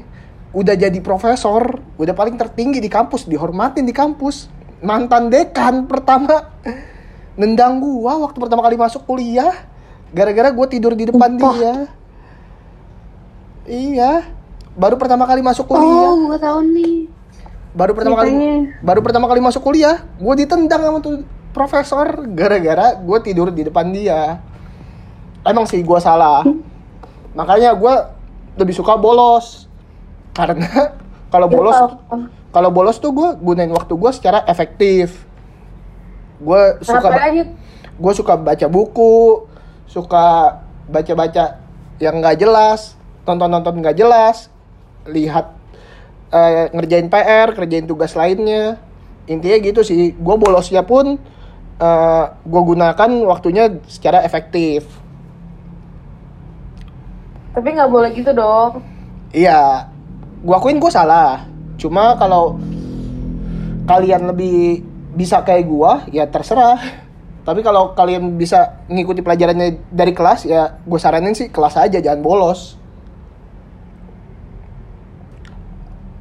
udah 0.51 0.75
jadi 0.75 0.99
profesor, 0.99 1.79
udah 1.95 2.15
paling 2.17 2.35
tertinggi 2.35 2.83
di 2.83 2.91
kampus, 2.91 3.29
dihormatin 3.29 3.87
di 3.87 3.95
kampus. 3.95 4.51
Mantan 4.81 5.29
dekan 5.29 5.85
pertama 5.85 6.49
nendang 7.37 7.77
gua 7.77 8.17
waktu 8.27 8.37
pertama 8.41 8.65
kali 8.65 8.75
masuk 8.75 9.05
kuliah 9.05 9.53
gara-gara 10.09 10.49
gua 10.49 10.65
tidur 10.67 10.97
di 10.97 11.07
depan 11.07 11.37
Sumpah. 11.37 11.53
dia. 11.53 11.75
Iya. 13.65 14.26
Baru 14.74 14.95
pertama 14.95 15.28
kali 15.28 15.43
masuk 15.43 15.67
kuliah. 15.67 16.08
oh 16.08 16.15
gue 16.32 16.38
tahu 16.39 16.60
nih. 16.71 16.95
Baru 17.71 17.91
pertama 17.95 18.19
kali 18.19 18.32
ceritanya. 18.36 18.84
baru 18.84 19.00
pertama 19.00 19.26
kali 19.32 19.39
masuk 19.39 19.63
kuliah 19.63 20.04
gue 20.19 20.34
ditendang 20.43 20.84
sama 20.84 21.00
tuh 21.00 21.24
profesor 21.56 22.28
gara-gara 22.36 23.00
gue 23.00 23.17
tidur 23.24 23.52
di 23.52 23.67
depan 23.67 23.91
dia. 23.91 24.39
Emang 25.43 25.67
sih 25.67 25.84
gue 25.84 26.00
salah. 26.00 26.43
Makanya 27.36 27.76
gue 27.76 27.93
lebih 28.60 28.76
suka 28.76 28.95
bolos. 28.95 29.67
Karena 30.32 30.95
kalau 31.34 31.47
bolos 31.52 31.76
kalau 32.52 32.69
bolos 32.71 33.00
tuh 33.00 33.12
gue 33.15 33.30
gunain 33.39 33.71
waktu 33.71 33.93
gue 33.95 34.12
secara 34.15 34.43
efektif. 34.47 35.28
Gue 36.41 36.80
suka 36.84 37.12
gue 38.02 38.13
suka 38.17 38.34
baca 38.34 38.65
buku 38.65 39.45
suka 39.86 40.58
baca-baca 40.88 41.60
yang 42.00 42.17
nggak 42.24 42.39
jelas 42.39 42.95
tonton-tonton 43.27 43.81
nggak 43.81 43.97
jelas 43.97 44.49
lihat 45.10 45.53
eh, 46.34 46.69
ngerjain 46.73 47.07
PR 47.10 47.53
kerjain 47.55 47.86
tugas 47.86 48.13
lainnya. 48.17 48.77
Intinya 49.29 49.57
gitu 49.62 49.86
sih 49.86 50.13
gue 50.17 50.36
bolosnya 50.38 50.81
pun 50.86 51.17
eh, 51.79 52.25
gue 52.31 52.62
gunakan 52.62 53.12
waktunya 53.27 53.69
secara 53.86 54.21
efektif. 54.25 54.88
Tapi 57.51 57.67
nggak 57.75 57.91
boleh 57.91 58.10
gitu 58.15 58.31
dong. 58.31 58.79
Iya 59.31 59.91
gua 60.41 60.57
akuin 60.57 60.81
gua 60.81 60.91
salah. 60.91 61.45
Cuma 61.77 62.17
kalau 62.17 62.57
kalian 63.86 64.29
lebih 64.29 64.81
bisa 65.13 65.41
kayak 65.45 65.65
gua 65.69 66.05
ya 66.10 66.25
terserah. 66.27 66.79
Tapi 67.41 67.65
kalau 67.65 67.97
kalian 67.97 68.38
bisa 68.38 68.86
ngikuti 68.86 69.25
pelajarannya 69.25 69.81
dari 69.89 70.13
kelas 70.13 70.45
ya 70.45 70.77
gue 70.86 70.99
saranin 71.01 71.34
sih 71.34 71.49
kelas 71.49 71.73
aja 71.73 71.97
jangan 71.97 72.21
bolos 72.21 72.77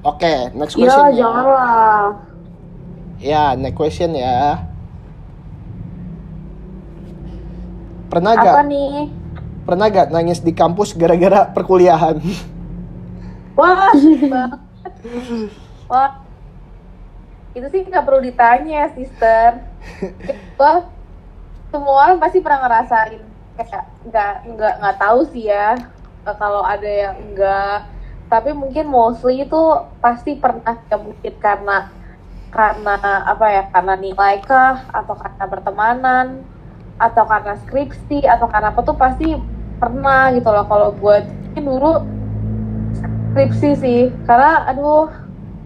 oke 0.02 0.34
next 0.52 0.74
Iya, 0.74 0.80
question 0.80 1.04
ya. 1.06 1.16
janganlah. 1.16 2.02
ya 3.18 3.44
next 3.54 3.76
question 3.76 4.10
ya 4.12 4.64
pernah 8.06 8.32
gak 8.34 8.54
Apa 8.54 8.62
nih? 8.64 9.06
pernah 9.62 9.86
gak 9.86 10.08
nangis 10.10 10.40
di 10.40 10.50
kampus 10.50 10.92
gara-gara 10.92 11.46
perkuliahan 11.46 12.18
Wah. 13.50 13.92
Wah, 15.84 16.10
itu 17.52 17.66
sih 17.68 17.82
nggak 17.82 18.08
perlu 18.08 18.24
ditanya, 18.24 18.88
sister. 18.88 19.60
Gua 20.56 20.88
semua 21.68 21.94
orang 22.00 22.16
pasti 22.16 22.40
pernah 22.40 22.64
ngerasain 22.64 23.20
kayak 23.58 23.84
nggak 24.06 24.32
nggak 24.48 24.74
nggak 24.80 24.96
tahu 24.96 25.20
sih 25.28 25.52
ya 25.52 25.76
kalau 26.24 26.64
ada 26.64 26.88
yang 26.88 27.14
enggak 27.20 27.84
tapi 28.30 28.54
mungkin 28.54 28.86
mostly 28.86 29.42
itu 29.42 29.62
pasti 29.98 30.38
pernah 30.38 30.78
ya 30.86 30.96
mungkin 30.96 31.34
karena 31.42 31.90
karena 32.54 32.94
apa 33.26 33.46
ya 33.50 33.62
karena 33.74 33.94
nilai 33.98 34.38
kah 34.46 34.86
atau 34.94 35.18
karena 35.18 35.44
pertemanan 35.50 36.26
atau 37.00 37.24
karena 37.26 37.58
skripsi 37.66 38.28
atau 38.30 38.46
karena 38.46 38.70
apa 38.70 38.80
tuh 38.86 38.94
pasti 38.94 39.34
pernah 39.80 40.30
gitu 40.36 40.46
loh. 40.46 40.66
Kalau 40.68 40.88
buat 40.94 41.24
mungkin 41.26 41.64
dulu 41.64 41.92
skripsi 43.32 43.70
sih. 43.80 44.02
Karena 44.28 44.68
aduh 44.68 45.08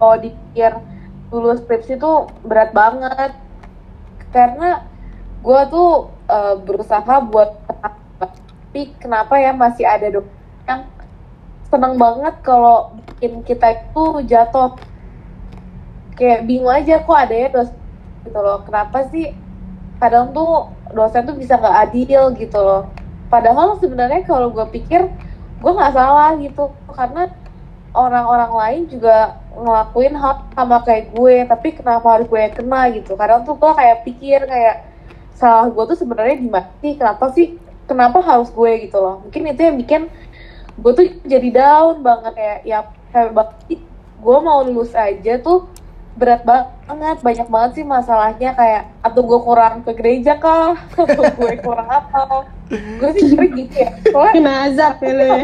kalau 0.01 0.15
dipikir 0.17 0.73
dulu 1.29 1.53
skripsi 1.59 2.01
tuh 2.01 2.31
berat 2.47 2.71
banget. 2.71 3.35
Karena 4.33 4.81
gue 5.43 5.61
tuh 5.69 6.09
eh, 6.31 6.55
berusaha 6.65 7.13
buat 7.29 7.49
tapi 7.75 8.91
kenapa 8.99 9.39
ya 9.39 9.55
masih 9.55 9.87
ada 9.87 10.07
dok 10.11 10.27
yang 10.67 10.83
seneng 11.69 11.95
banget 11.99 12.35
kalau 12.45 12.95
bikin 12.97 13.41
kita 13.41 13.67
itu 13.73 14.03
jatuh. 14.29 14.79
Kayak 16.15 16.47
bingung 16.47 16.71
aja 16.71 17.03
kok 17.03 17.17
ada 17.17 17.35
ya 17.35 17.47
dosen 17.51 17.75
gitu 18.23 18.39
loh. 18.39 18.63
Kenapa 18.63 18.97
sih 19.11 19.35
kadang 19.99 20.31
tuh 20.31 20.71
dosen 20.95 21.27
tuh 21.27 21.35
bisa 21.35 21.59
nggak 21.59 21.77
adil 21.89 22.31
gitu 22.39 22.59
loh. 22.59 22.95
Padahal 23.27 23.75
sebenarnya 23.81 24.23
kalau 24.23 24.53
gue 24.55 24.65
pikir 24.71 25.01
gue 25.59 25.71
nggak 25.75 25.95
salah 25.95 26.37
gitu. 26.39 26.71
Karena 26.95 27.27
orang-orang 27.95 28.51
lain 28.51 28.81
juga 28.91 29.39
ngelakuin 29.55 30.15
hal 30.19 30.51
sama 30.51 30.83
kayak 30.83 31.15
gue 31.15 31.35
tapi 31.47 31.67
kenapa 31.79 32.07
harus 32.15 32.27
gue 32.27 32.43
kena 32.55 32.91
gitu? 32.95 33.15
Kadang 33.15 33.47
tuh 33.47 33.55
gue 33.55 33.71
kayak 33.71 33.97
pikir 34.07 34.39
kayak 34.47 34.75
salah 35.35 35.67
gue 35.67 35.83
tuh 35.91 35.97
sebenarnya 35.99 36.35
di 36.39 36.47
mana 36.47 36.71
kenapa 36.79 37.31
sih? 37.35 37.59
Kenapa 37.85 38.17
harus 38.23 38.49
gue 38.49 38.71
gitu 38.89 38.97
loh? 38.97 39.21
Mungkin 39.27 39.41
itu 39.51 39.61
yang 39.61 39.77
bikin 39.77 40.01
gue 40.75 40.91
tuh 40.91 41.05
jadi 41.23 41.49
down 41.55 42.03
banget 42.03 42.33
kayak 42.35 42.59
ya 42.67 42.79
kayak 43.15 43.31
gue 44.25 44.37
mau 44.43 44.59
lulus 44.65 44.91
aja 44.91 45.39
tuh 45.39 45.71
berat 46.15 46.47
banget 46.47 47.19
banyak 47.19 47.47
banget 47.51 47.71
sih 47.75 47.85
masalahnya 47.85 48.55
kayak 48.55 48.87
atau 49.03 49.19
gue 49.19 49.39
kurang 49.43 49.83
ke 49.83 49.91
gereja 49.99 50.39
kah 50.39 50.71
atau 50.95 51.23
gue 51.35 51.53
kurang 51.59 51.87
apa. 51.91 52.47
Gue 52.71 53.09
sih 53.19 53.35
mikir 53.35 53.51
gitu 53.67 53.75
ya 53.83 53.91
soalnya 54.09 54.33
Kena 54.33 54.53
azab 54.71 54.95
ya 55.03 55.11
ya. 55.11 55.37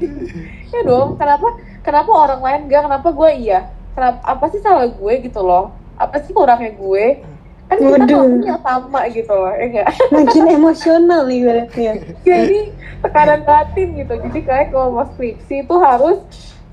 ya 0.74 0.80
dong 0.82 1.14
kenapa 1.14 1.46
kenapa 1.86 2.10
orang 2.10 2.40
lain 2.42 2.60
enggak 2.66 2.82
kenapa 2.90 3.08
gue 3.14 3.30
iya? 3.38 3.60
Kenapa 3.94 4.18
apa 4.26 4.44
sih 4.50 4.58
salah 4.58 4.90
gue 4.90 5.14
gitu 5.22 5.40
loh? 5.46 5.70
Apa 5.94 6.18
sih 6.26 6.34
kurangnya 6.34 6.74
gue 6.74 7.22
kan 7.64 7.76
kita 7.80 7.88
Waduh. 7.90 8.04
ngelakuin 8.04 8.42
yang 8.44 8.62
sama 8.62 9.00
gitu 9.08 9.32
loh 9.32 9.52
ya 9.52 9.64
enggak 9.64 9.88
Makin 10.14 10.44
emosional 10.48 11.20
nih 11.24 11.38
gue 11.40 11.52
liatnya. 11.52 11.92
jadi 12.22 12.58
tekanan 13.00 13.40
batin 13.42 13.88
gitu 13.96 14.14
jadi 14.20 14.40
kayak 14.40 14.66
kalau 14.70 14.88
mau 14.92 15.06
skripsi 15.08 15.64
itu 15.64 15.74
harus 15.76 16.18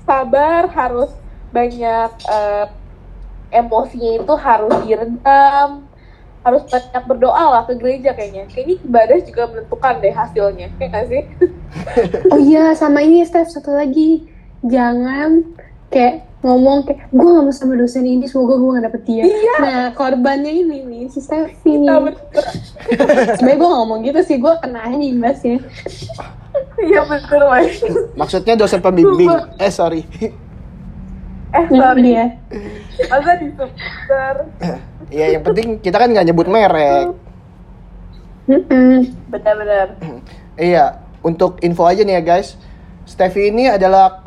sabar 0.02 0.68
harus 0.68 1.10
banyak 1.50 2.10
eh, 2.26 2.66
emosinya 3.52 4.10
itu 4.16 4.34
harus 4.34 4.74
diredam 4.82 5.84
harus 6.42 6.62
banyak 6.66 7.04
berdoa 7.06 7.44
lah 7.54 7.62
ke 7.62 7.78
gereja 7.78 8.10
kayaknya 8.12 8.50
kayaknya 8.50 8.76
ibadah 8.82 9.18
juga 9.22 9.42
menentukan 9.46 9.94
deh 10.02 10.10
hasilnya 10.10 10.66
ya 10.74 10.86
nggak 10.88 11.06
sih 11.06 11.22
Oh 12.32 12.36
iya, 12.36 12.76
sama 12.76 13.00
ini 13.00 13.24
Steph 13.24 13.48
satu 13.48 13.72
lagi. 13.72 14.28
Jangan 14.60 15.56
kayak 15.88 16.28
ngomong 16.42 16.82
kayak 16.82 17.06
gue 17.08 17.22
gak 17.24 17.44
mau 17.46 17.54
sama 17.54 17.78
dosen 17.78 18.02
ini, 18.02 18.26
semoga 18.26 18.58
gue 18.58 18.70
gak 18.74 18.84
dapet 18.90 19.02
dia. 19.06 19.22
Nah, 19.58 19.94
korbannya 19.94 20.50
ini 20.50 20.82
nih, 20.82 21.02
si 21.06 21.22
Steffi 21.22 21.78
nih. 21.78 21.86
Iya, 21.86 21.94
betul. 22.02 22.44
Sebenernya 23.38 23.56
gue 23.56 23.68
gak 23.70 23.78
ngomong 23.78 23.98
gitu 24.02 24.20
sih, 24.20 24.36
gue 24.36 24.52
kena 24.58 24.82
aja 24.84 24.96
imbasnya. 24.98 25.56
iya 26.82 27.00
betul 27.08 27.48
maksudnya 28.12 28.54
dosen 28.54 28.84
pembimbing 28.84 29.32
eh 29.56 29.72
sorry 29.72 30.04
eh 30.20 31.64
Nah, 31.72 31.96
sorry 31.96 32.00
dia. 32.04 32.24
masa 33.08 33.40
disebut 33.40 33.70
ya 35.08 35.26
yang 35.32 35.40
penting 35.40 35.80
kita 35.80 35.96
kan 35.96 36.12
nggak 36.12 36.26
nyebut 36.28 36.48
merek 36.48 37.16
benar-benar 39.28 39.96
Iya, 40.52 41.00
untuk 41.24 41.56
info 41.64 41.88
aja 41.88 42.04
nih 42.04 42.20
ya 42.20 42.22
guys. 42.22 42.60
Steffi 43.08 43.48
ini 43.48 43.72
adalah 43.72 44.20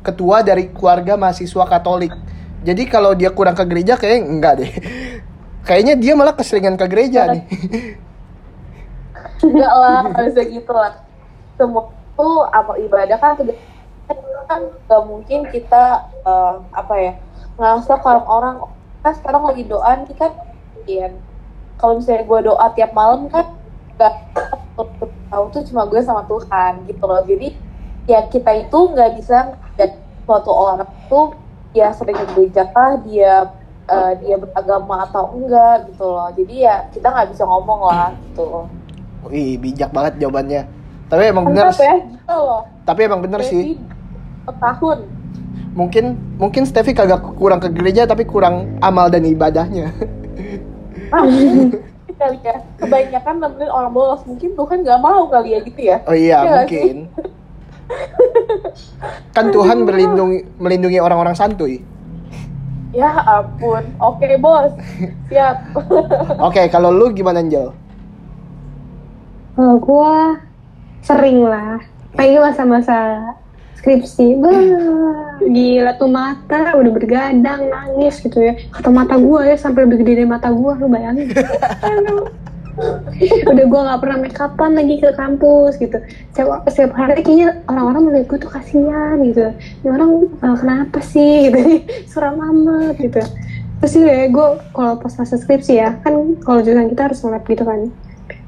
ketua 0.00 0.40
dari 0.40 0.72
keluarga 0.72 1.16
mahasiswa 1.16 1.64
Katolik. 1.68 2.12
Jadi 2.60 2.82
kalau 2.88 3.16
dia 3.16 3.32
kurang 3.32 3.56
ke 3.56 3.64
gereja 3.64 3.96
kayaknya 3.96 4.20
enggak 4.24 4.54
deh. 4.60 4.72
Kayaknya 5.68 5.94
dia 6.00 6.12
malah 6.16 6.32
keseringan 6.32 6.80
ke 6.80 6.86
gereja 6.88 7.28
nih. 7.30 7.44
enggak 9.44 9.72
lah 9.72 10.04
bisa 10.08 10.42
gitu 10.44 10.72
lah 10.72 11.04
semua 11.60 11.92
tuh 12.16 12.48
amal 12.52 12.76
ibadah 12.80 13.20
kan 13.20 13.36
kan 14.48 14.60
nggak 14.88 15.02
mungkin 15.04 15.40
kita 15.52 16.08
eh, 16.24 16.54
apa 16.72 16.94
ya 16.96 17.12
ngerasa 17.60 17.92
kalau 18.00 18.24
orang 18.24 18.56
kan 19.04 19.12
sekarang 19.16 19.44
lagi 19.48 19.64
doa 19.68 20.00
nih 20.04 20.16
kan 20.16 20.32
iya 20.88 21.12
kalau 21.76 22.00
misalnya 22.00 22.24
gue 22.24 22.40
doa 22.48 22.66
tiap 22.76 22.92
malam 22.92 23.28
kan 23.28 23.56
nggak 23.96 24.14
tahu 25.28 25.44
tuh 25.52 25.62
cuma 25.68 25.84
gue 25.88 26.00
sama 26.00 26.24
Tuhan 26.24 26.88
gitu 26.88 27.04
loh 27.04 27.20
jadi 27.24 27.52
ya 28.10 28.20
kita 28.26 28.50
itu 28.66 28.78
nggak 28.90 29.10
bisa 29.22 29.54
dan 29.78 29.90
suatu 30.26 30.50
orang 30.50 30.82
tuh 31.06 31.38
ya 31.70 31.94
sering 31.94 32.18
ke 32.18 32.26
gereja 32.34 32.66
kah 32.74 32.98
dia 33.06 33.46
eh, 33.86 34.12
dia 34.18 34.34
beragama 34.38 35.06
atau 35.06 35.30
enggak 35.38 35.86
gitu 35.90 36.04
loh 36.10 36.28
jadi 36.34 36.54
ya 36.58 36.74
kita 36.90 37.06
nggak 37.06 37.28
bisa 37.30 37.42
ngomong 37.46 37.80
lah 37.86 38.10
gitu 38.26 38.66
Wih, 39.28 39.60
bijak 39.60 39.92
banget 39.92 40.16
jawabannya. 40.16 40.64
Tapi 41.12 41.22
emang 41.28 41.44
Mantap 41.52 41.76
ya 41.76 41.92
gitu 42.00 42.32
loh 42.32 42.64
Tapi 42.88 43.00
emang 43.04 43.20
bener 43.20 43.44
sih. 43.44 43.76
Tahun 44.48 44.98
Mungkin 45.76 46.16
mungkin 46.40 46.62
Steffi 46.64 46.96
kagak 46.96 47.22
kurang 47.36 47.60
ke 47.60 47.68
gereja 47.70 48.08
tapi 48.08 48.24
kurang 48.24 48.80
amal 48.80 49.12
dan 49.12 49.28
ibadahnya. 49.28 49.92
ah, 51.14 51.22
kali 52.20 52.36
ya 52.44 52.56
kebanyakan 52.76 53.34
nemenin 53.40 53.70
orang 53.72 53.92
bolos 53.96 54.20
mungkin 54.28 54.52
Tuhan 54.52 54.84
nggak 54.84 55.00
mau 55.00 55.24
kali 55.32 55.56
ya 55.56 55.60
gitu 55.64 55.80
ya 55.80 55.96
Oh 56.04 56.16
iya, 56.16 56.38
sih? 56.40 56.50
mungkin. 56.52 56.96
Kan 59.36 59.54
Tuhan 59.54 59.86
melindungi 59.86 60.46
melindungi 60.58 60.98
orang-orang 60.98 61.34
santuy. 61.34 61.82
ya 62.90 63.06
ampun 63.22 63.86
oke 64.02 64.26
bos 64.42 64.74
siap 65.30 65.62
Oke, 66.50 66.66
kalau 66.74 66.90
lu 66.90 67.14
gimana 67.14 67.38
Angel? 67.38 67.70
Kalau 69.54 69.76
gue 69.78 70.14
sering 71.06 71.46
lah. 71.46 71.78
Apalagi 72.10 72.38
masa-masa 72.42 72.98
skripsi. 73.78 74.36
Gila 75.40 75.92
tuh 75.96 76.10
mata 76.10 76.76
udah 76.76 76.92
bergadang, 76.92 77.70
nangis 77.70 78.20
gitu 78.20 78.42
ya. 78.42 78.58
Kata 78.74 78.90
mata 78.92 79.16
gue 79.16 79.40
ya 79.46 79.56
sampai 79.56 79.86
lebih 79.88 80.04
gede 80.04 80.24
dari 80.24 80.28
mata 80.28 80.50
gue, 80.52 80.72
lu 80.76 80.86
bayangin. 80.90 81.30
Udah 83.50 83.64
gue 83.66 83.80
gak 83.90 84.00
pernah 84.00 84.18
make 84.22 84.38
upan 84.38 84.72
lagi 84.78 84.94
ke 85.02 85.10
kampus 85.14 85.76
gitu. 85.76 85.98
Setiap, 86.32 86.64
setiap 86.70 86.92
hari 86.94 87.20
kayaknya 87.20 87.60
orang-orang 87.66 88.02
melihat 88.10 88.26
gue 88.34 88.38
tuh 88.46 88.50
kasihan 88.52 89.16
gitu. 89.26 89.50
Ini 89.82 89.88
orang 89.90 90.10
eh, 90.30 90.56
kenapa 90.56 90.98
sih 91.02 91.50
gitu. 91.50 91.58
Suram 92.10 92.38
amat 92.38 92.96
gitu. 92.98 93.20
Terus 93.80 93.92
juga 93.96 94.12
ya 94.12 94.26
gue 94.28 94.46
kalau 94.76 94.94
pas 95.00 95.12
masa 95.16 95.34
skripsi 95.40 95.72
ya 95.80 95.96
kan 96.04 96.36
kalau 96.44 96.60
jurusan 96.60 96.92
kita 96.92 97.10
harus 97.10 97.20
nge 97.24 97.40
gitu 97.48 97.64
kan. 97.64 97.80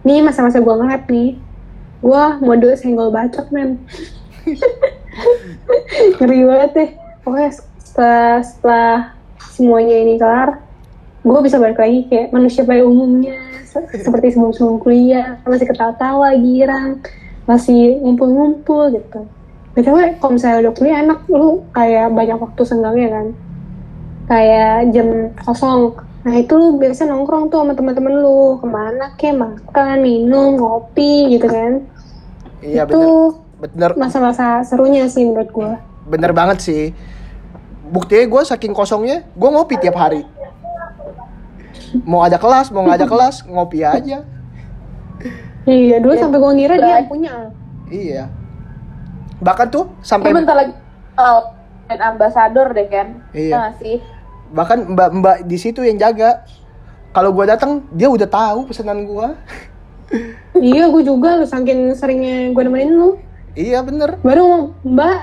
Nih 0.07 0.21
masa-masa 0.23 0.61
gue 0.61 0.75
nge 0.75 0.99
nih. 1.09 1.31
Gue 2.03 2.25
mode 2.43 2.71
senggol 2.79 3.15
bacot 3.15 3.47
men. 3.51 3.79
Ngeri 6.19 6.41
banget 6.49 6.71
deh. 6.75 6.91
Pokoknya 7.23 7.51
setelah, 7.79 8.43
setelah 8.43 8.93
semuanya 9.53 9.97
ini 10.01 10.17
kelar 10.17 10.59
gue 11.23 11.39
bisa 11.39 11.63
balik 11.63 11.79
lagi 11.79 12.11
kayak 12.11 12.35
manusia 12.35 12.67
pada 12.67 12.83
umumnya 12.83 13.52
seperti 13.73 14.37
sebelum 14.37 14.53
sebelum 14.53 14.77
kuliah 14.79 15.41
masih 15.49 15.67
ketawa-tawa 15.67 16.37
girang 16.37 17.01
masih 17.49 17.99
ngumpul-ngumpul 17.99 18.93
gitu. 18.95 19.27
Btw 19.73 20.21
kalau 20.21 20.37
misalnya 20.37 20.69
udah 20.69 20.73
kuliah 20.77 20.97
enak. 21.01 21.19
Lu 21.33 21.65
kayak 21.73 22.13
banyak 22.13 22.39
waktu 22.39 22.63
senggangnya 22.63 23.09
kan? 23.09 23.27
Kayak 24.29 24.77
jam 24.93 25.09
kosong. 25.41 25.97
Nah 26.23 26.35
itu 26.39 26.53
lu 26.55 26.79
biasa 26.79 27.09
nongkrong 27.09 27.51
tuh 27.51 27.65
sama 27.65 27.73
teman-teman 27.73 28.15
lu. 28.21 28.61
Ke 28.61 28.67
mana 28.69 29.07
kek? 29.17 29.33
Makan 29.33 29.97
minum 30.05 30.61
ngopi 30.61 31.33
gitu 31.35 31.49
kan? 31.49 31.83
Iya 32.61 32.85
itu 32.87 33.01
bener. 33.59 33.95
Bener. 33.95 33.95
masa-masa 33.95 34.61
serunya 34.67 35.07
sih 35.07 35.23
menurut 35.23 35.51
gua. 35.51 35.73
Bener 36.07 36.31
banget 36.35 36.59
sih. 36.63 36.85
Buktinya 37.93 38.25
gue 38.25 38.43
saking 38.49 38.73
kosongnya 38.73 39.23
gue 39.37 39.49
ngopi 39.53 39.77
tiap 39.77 40.01
hari 40.01 40.25
mau 42.05 42.25
ada 42.25 42.41
kelas 42.41 42.73
mau 42.73 42.85
nggak 42.87 42.99
ada 43.05 43.09
kelas 43.09 43.35
ngopi 43.47 43.85
aja. 43.85 44.25
Iya 45.63 45.97
dulu 46.03 46.15
Ya, 46.19 46.21
sampai 46.27 46.39
gua 46.43 46.53
ngira 46.55 46.75
dia 46.79 47.07
punya. 47.07 47.55
Iya. 47.93 48.23
Bahkan 49.43 49.67
tuh 49.71 49.91
sampai 50.03 50.35
bentar 50.35 50.57
lagi. 50.57 50.75
Uh, 51.13 51.45
dan 51.93 52.17
ambasador 52.17 52.73
deh 52.73 52.89
kan 52.89 53.21
Iya. 53.37 53.53
Nah, 53.53 53.71
sih? 53.77 54.01
Bahkan 54.53 54.97
mbak 54.97 55.09
mbak 55.21 55.37
di 55.45 55.57
situ 55.61 55.85
yang 55.85 56.01
jaga. 56.01 56.43
Kalau 57.13 57.29
gue 57.29 57.45
datang 57.45 57.85
dia 57.93 58.09
udah 58.09 58.25
tahu 58.25 58.73
pesanan 58.73 59.05
gue 59.05 59.29
iya 60.61 60.89
gua 60.89 61.03
juga 61.05 61.41
lu 61.41 61.47
saking 61.49 61.93
seringnya 61.97 62.53
gua 62.57 62.65
nemenin 62.69 62.97
lu. 62.97 63.11
Iya 63.53 63.85
bener. 63.85 64.17
Baru 64.25 64.41
ngomong 64.49 64.65
mbak 64.85 65.19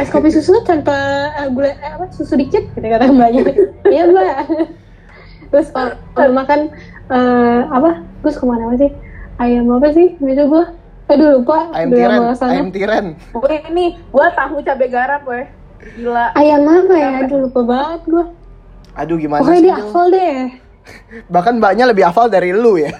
es 0.00 0.08
kopi 0.08 0.32
susu 0.32 0.64
tanpa 0.64 0.96
eh, 1.36 1.48
gula 1.52 1.68
eh, 1.68 1.92
apa 1.92 2.08
susu 2.12 2.36
dikit 2.40 2.64
gitu 2.72 2.86
kata 2.88 3.12
mbaknya. 3.12 3.44
Iya 3.94 4.02
mbak 4.08 4.36
terus 5.54 5.70
kalau 5.70 5.94
kalau 6.18 6.34
makan 6.34 6.74
eh, 7.14 7.60
apa? 7.70 8.02
Terus 8.26 8.42
ke 8.42 8.44
mana 8.50 8.66
apa 8.66 8.76
sih 8.82 8.90
ayam 9.38 9.70
apa 9.70 9.88
sih? 9.94 10.18
Itu 10.18 10.44
gua 10.50 10.74
aduh 11.04 11.38
lupa. 11.38 11.70
Ayam 11.70 12.34
sana. 12.34 12.58
ayam 12.58 12.68
tiren. 12.74 13.14
Gue 13.30 13.62
ini 13.70 13.94
gue 14.10 14.26
tahu 14.34 14.58
cabai 14.66 14.88
garam 14.90 15.22
gue 15.22 15.46
gila. 16.00 16.34
Ayam 16.34 16.66
apa 16.66 16.94
ya? 16.98 17.10
Aduh 17.22 17.38
lupa 17.46 17.60
banget 17.62 18.02
gua. 18.10 18.24
Aduh 18.98 19.16
gimana 19.20 19.46
pokoknya 19.46 19.60
sih 19.60 19.62
dia 19.62 19.76
hafal 19.78 20.06
deh. 20.10 20.36
Bahkan 21.34 21.52
mbaknya 21.62 21.84
lebih 21.86 22.04
hafal 22.08 22.26
dari 22.26 22.50
lu 22.50 22.82
ya. 22.82 22.90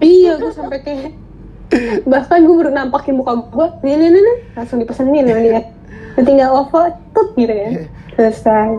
Iya 0.00 0.40
gua 0.40 0.52
sampai 0.54 0.80
kayak 0.80 1.12
bahkan 2.08 2.48
gua 2.48 2.64
baru 2.64 2.70
nampakin 2.72 3.14
muka 3.20 3.34
gua. 3.52 3.76
Nih 3.84 3.98
nih 3.98 4.08
nih, 4.08 4.20
nih. 4.24 4.36
langsung 4.56 4.80
dipesenin 4.80 5.28
sama 5.28 5.42
dia. 5.44 5.60
Tinggal 6.18 6.50
OVO 6.50 6.80
tut 7.14 7.28
gitu 7.36 7.52
kan. 7.52 7.72
Selesai. 8.16 8.70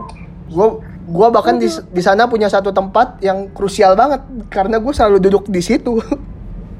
Gue 0.51 0.81
gua 1.09 1.33
bahkan 1.33 1.57
di 1.57 1.65
di 1.65 2.01
sana 2.05 2.29
punya 2.29 2.45
satu 2.45 2.69
tempat 2.69 3.17
yang 3.25 3.49
krusial 3.49 3.97
banget 3.97 4.21
karena 4.53 4.77
gue 4.77 4.93
selalu 4.93 5.17
duduk 5.17 5.49
di 5.49 5.61
situ. 5.61 5.97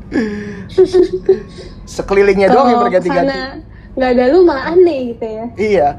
Sekelilingnya 1.98 2.54
doang 2.54 2.70
yang 2.70 2.82
berganti-ganti. 2.86 3.38
nggak 3.98 4.10
ada 4.16 4.24
lu 4.32 4.46
malah 4.46 4.72
aneh 4.72 5.18
gitu 5.18 5.26
ya. 5.26 5.46
Iya. 5.58 5.90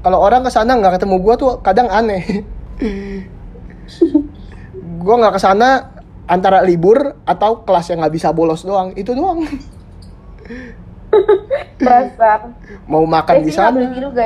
Kalau 0.00 0.18
orang 0.20 0.42
ke 0.44 0.50
sana 0.50 0.76
nggak 0.80 1.00
ketemu 1.00 1.16
gue 1.20 1.34
tuh 1.36 1.52
kadang 1.60 1.88
aneh. 1.92 2.24
Gue 5.04 5.14
nggak 5.20 5.36
ke 5.36 5.40
sana 5.44 5.92
antara 6.24 6.64
libur 6.64 7.20
atau 7.28 7.60
kelas 7.68 7.92
yang 7.92 8.00
nggak 8.00 8.14
bisa 8.16 8.32
bolos 8.32 8.64
doang. 8.64 8.96
Itu 8.96 9.12
doang. 9.12 9.44
Perasaan. 11.84 12.56
Mau 12.88 13.04
makan 13.04 13.44
di 13.44 13.52
Biasanya 13.52 13.70
nggak 13.70 14.16
sana. 14.16 14.24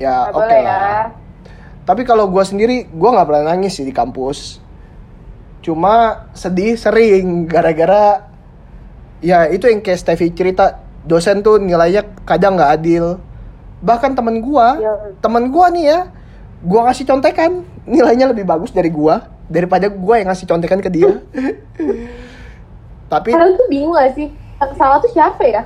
ya 0.00 0.16
Nggak 0.24 0.36
oke 0.36 0.56
ya 0.56 0.64
lah 0.64 1.25
Tapi 1.86 2.02
kalau 2.02 2.26
gue 2.26 2.42
sendiri, 2.42 2.90
gue 2.90 3.10
nggak 3.14 3.26
pernah 3.30 3.54
nangis 3.54 3.78
sih 3.78 3.86
di 3.86 3.94
kampus. 3.94 4.58
Cuma 5.62 6.26
sedih 6.34 6.74
sering 6.74 7.26
gara-gara 7.52 8.26
ya 9.22 9.48
itu 9.48 9.70
yang 9.70 9.80
kayak 9.80 10.02
Steffi 10.02 10.34
cerita 10.34 10.82
dosen 11.06 11.40
tuh 11.40 11.62
nilainya 11.62 12.02
kadang 12.26 12.58
nggak 12.58 12.72
adil. 12.82 13.22
Bahkan 13.80 14.18
temen 14.18 14.42
gue, 14.42 14.66
Iya. 14.82 15.14
temen 15.22 15.48
gue 15.54 15.66
nih 15.78 15.84
ya, 15.86 16.00
gue 16.66 16.80
ngasih 16.82 17.06
contekan 17.06 17.62
nilainya 17.86 18.28
lebih 18.34 18.42
bagus 18.42 18.74
dari 18.74 18.90
gue 18.90 19.14
daripada 19.46 19.86
gue 19.86 20.14
yang 20.18 20.26
ngasih 20.26 20.46
contekan 20.50 20.82
ke 20.82 20.90
dia. 20.90 21.22
Tapi 23.06 23.30
Kalian 23.30 23.54
tuh 23.54 23.68
bingung 23.70 23.94
gak 23.94 24.18
sih 24.18 24.26
yang 24.60 24.72
salah 24.74 24.98
tuh 24.98 25.10
siapa 25.12 25.42
ya 25.44 25.62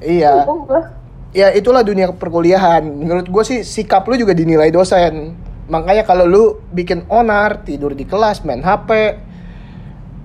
iya, 0.00 0.44
ya 1.36 1.52
itulah 1.52 1.84
dunia 1.84 2.08
perkuliahan. 2.16 2.80
Menurut 2.80 3.28
gue 3.28 3.44
sih 3.44 3.60
sikap 3.60 4.08
lu 4.08 4.16
juga 4.16 4.32
dinilai 4.32 4.72
dosen. 4.72 5.36
Makanya 5.68 6.08
kalau 6.08 6.24
lu 6.24 6.44
bikin 6.72 7.04
onar, 7.12 7.60
tidur 7.68 7.92
di 7.92 8.08
kelas, 8.08 8.40
main 8.48 8.64
HP, 8.64 8.90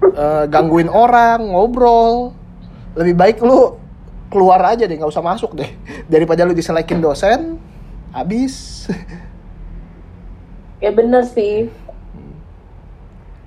eh, 0.07 0.43
gangguin 0.47 0.87
orang, 0.87 1.51
ngobrol, 1.51 2.31
lebih 2.95 3.15
baik 3.19 3.37
lu 3.43 3.75
keluar 4.31 4.63
aja 4.63 4.87
deh, 4.87 4.95
nggak 4.95 5.11
usah 5.11 5.25
masuk 5.25 5.59
deh. 5.59 5.67
Daripada 6.13 6.47
lu 6.47 6.55
diselekin 6.55 7.03
dosen, 7.03 7.59
habis. 8.15 8.87
ya 10.81 10.89
bener 10.89 11.21
sih 11.29 11.69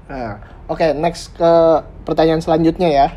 Nah, 0.05 0.37
oke, 0.69 0.93
next 0.95 1.33
ke 1.33 1.53
pertanyaan 2.05 2.45
selanjutnya 2.45 2.89
ya. 2.93 3.09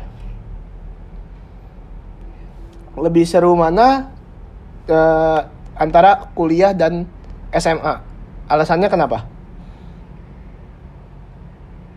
Lebih 2.96 3.28
seru 3.28 3.52
mana 3.54 4.17
eh, 4.88 5.40
antara 5.78 6.10
kuliah 6.36 6.72
dan 6.74 7.06
SMA? 7.52 7.94
Alasannya 8.48 8.88
kenapa? 8.90 9.28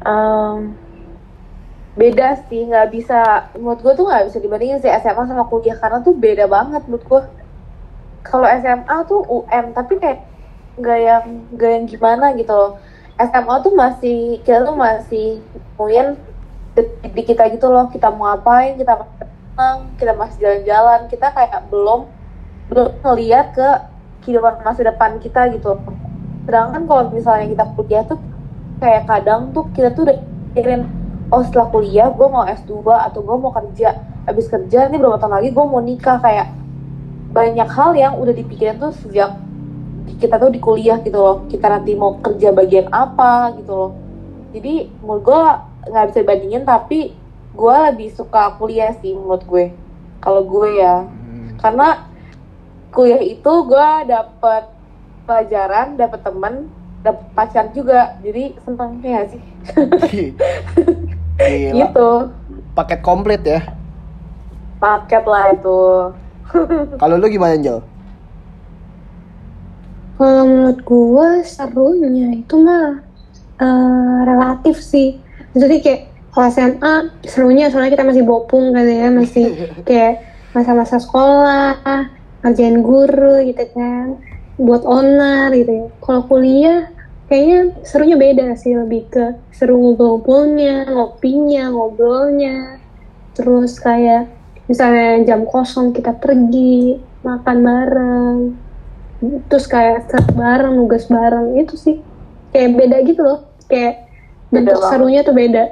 Em, 0.05 0.75
beda 1.99 2.27
sih 2.47 2.61
nggak 2.69 2.87
bisa 2.95 3.15
menurut 3.59 3.79
gue 3.83 3.93
tuh 3.99 4.05
nggak 4.07 4.25
bisa 4.31 4.39
dibandingin 4.43 4.79
sih 4.83 4.91
SMA 5.01 5.23
sama 5.27 5.43
kuliah 5.51 5.75
karena 5.81 5.97
tuh 6.07 6.13
beda 6.23 6.45
banget 6.55 6.81
menurut 6.87 7.03
gue 7.09 7.21
kalau 8.27 8.47
SMA 8.47 8.97
tuh 9.09 9.19
UM 9.35 9.65
tapi 9.77 9.93
kayak 10.01 10.19
nggak 10.79 10.99
yang 11.07 11.25
nggak 11.53 11.71
yang 11.75 11.85
gimana 11.93 12.25
gitu 12.39 12.53
loh 12.53 12.71
SMA 13.19 13.55
tuh 13.65 13.73
masih 13.83 14.41
kita 14.45 14.59
tuh 14.67 14.75
masih 14.77 15.25
nemuin 15.53 16.07
di- 17.15 17.25
kita 17.29 17.43
gitu 17.53 17.67
loh 17.73 17.85
kita 17.93 18.07
mau 18.15 18.23
ngapain 18.31 18.71
kita 18.79 18.93
mau 18.99 19.77
kita 19.99 20.13
masih 20.21 20.37
jalan-jalan 20.43 20.99
kita 21.11 21.27
kayak 21.35 21.61
belum 21.71 22.01
ngeliat 22.71 23.51
ke 23.51 23.69
kehidupan 24.23 24.63
masa 24.63 24.87
depan 24.87 25.19
kita 25.19 25.51
gitu. 25.51 25.75
Sedangkan 26.47 26.87
kalau 26.87 27.03
misalnya 27.11 27.51
kita 27.51 27.65
kuliah 27.75 28.03
tuh 28.07 28.19
kayak 28.79 29.05
kadang 29.05 29.51
tuh 29.51 29.67
kita 29.75 29.91
tuh 29.93 30.09
udah 30.09 30.17
pikirin 30.51 30.87
oh 31.31 31.43
setelah 31.45 31.67
kuliah 31.69 32.07
gue 32.11 32.27
mau 32.27 32.47
S2 32.47 32.81
atau 32.87 33.19
gue 33.19 33.37
mau 33.37 33.51
kerja. 33.51 33.99
Habis 34.23 34.47
kerja 34.47 34.87
nih 34.87 34.99
berapa 35.01 35.19
tahun 35.19 35.41
lagi 35.41 35.49
gue 35.51 35.65
mau 35.65 35.81
nikah. 35.83 36.17
Kayak 36.23 36.47
banyak 37.31 37.69
hal 37.71 37.91
yang 37.95 38.13
udah 38.19 38.33
dipikirin 38.35 38.79
tuh 38.79 38.95
sejak 38.95 39.35
kita 40.19 40.37
tuh 40.37 40.51
di 40.53 40.59
kuliah 40.63 41.01
gitu 41.03 41.17
loh. 41.19 41.43
Kita 41.51 41.67
nanti 41.67 41.91
mau 41.97 42.19
kerja 42.23 42.55
bagian 42.55 42.87
apa 42.93 43.51
gitu 43.59 43.73
loh. 43.73 43.91
Jadi 44.55 44.87
menurut 45.03 45.23
gue 45.27 45.41
nggak 45.91 46.05
bisa 46.11 46.19
dibandingin 46.23 46.63
tapi 46.63 47.15
gue 47.51 47.75
lebih 47.91 48.15
suka 48.15 48.55
kuliah 48.55 48.95
sih 49.03 49.11
menurut 49.11 49.43
gue. 49.43 49.65
Kalau 50.23 50.45
gue 50.45 50.79
ya. 50.79 51.03
Karena 51.59 52.10
kuliah 52.91 53.23
itu 53.23 53.53
gue 53.65 53.89
dapet 54.07 54.63
pelajaran 55.25 55.95
dapet 55.95 56.19
temen 56.21 56.53
dapet 57.01 57.25
pacar 57.33 57.65
juga 57.73 58.19
jadi 58.21 58.53
seneng 58.61 59.01
ya 59.01 59.21
sih 59.25 59.41
Gila, 61.41 61.73
gitu 61.81 62.09
paket 62.77 62.99
komplit 63.01 63.41
ya. 63.41 63.61
paket 64.77 65.23
lah 65.25 65.53
itu 65.53 65.81
Kalau 67.01 67.15
lu 67.15 67.27
gimana, 67.31 67.55
Angel? 67.55 67.79
Kalau 70.19 70.43
menurut 70.45 70.79
gue 70.85 71.29
serunya 71.47 72.27
itu 72.37 72.55
mah 72.61 73.01
eh, 73.57 74.19
relatif 74.27 74.77
sih. 74.77 75.17
Jadi 75.57 75.81
kayak 75.81 76.01
kalau 76.31 76.47
SMA 76.47 76.93
serunya 77.27 77.67
soalnya 77.67 77.91
kita 77.97 78.05
masih 78.07 78.23
bopung 78.23 78.71
kan 78.71 78.85
ya, 78.85 79.09
masih 79.09 79.45
kayak 79.87 80.21
masa-masa 80.51 80.99
sekolah, 80.99 81.79
ngerjain 82.41 82.81
guru 82.81 83.41
gitu 83.45 83.63
kan, 83.73 84.17
buat 84.57 84.83
onar 84.85 85.53
gitu 85.53 85.71
ya. 85.71 85.87
Kalau 86.01 86.21
kuliah 86.27 86.89
kayaknya 87.31 87.59
serunya 87.87 88.17
beda 88.19 88.57
sih, 88.59 88.75
lebih 88.75 89.07
ke 89.09 89.39
seru 89.55 89.79
ngumpul-ngumpulnya, 89.79 90.89
ngopinya, 90.91 91.71
ngobrolnya. 91.71 92.81
Terus 93.37 93.79
kayak 93.79 94.27
misalnya 94.67 95.23
jam 95.23 95.47
kosong 95.47 95.95
kita 95.95 96.17
pergi, 96.17 96.99
makan 97.21 97.57
bareng, 97.61 98.37
terus 99.47 99.69
kayak 99.69 100.09
set 100.09 100.25
bareng 100.33 100.73
nugas 100.73 101.05
bareng 101.05 101.53
itu 101.61 101.77
sih 101.77 102.01
kayak 102.49 102.73
beda 102.73 102.97
gitu 103.05 103.21
loh 103.21 103.39
kayak 103.69 104.09
Beda 104.49 104.73
bentuk 104.73 104.81
banget. 104.81 104.91
serunya 104.91 105.21
tuh 105.23 105.35
beda 105.37 105.63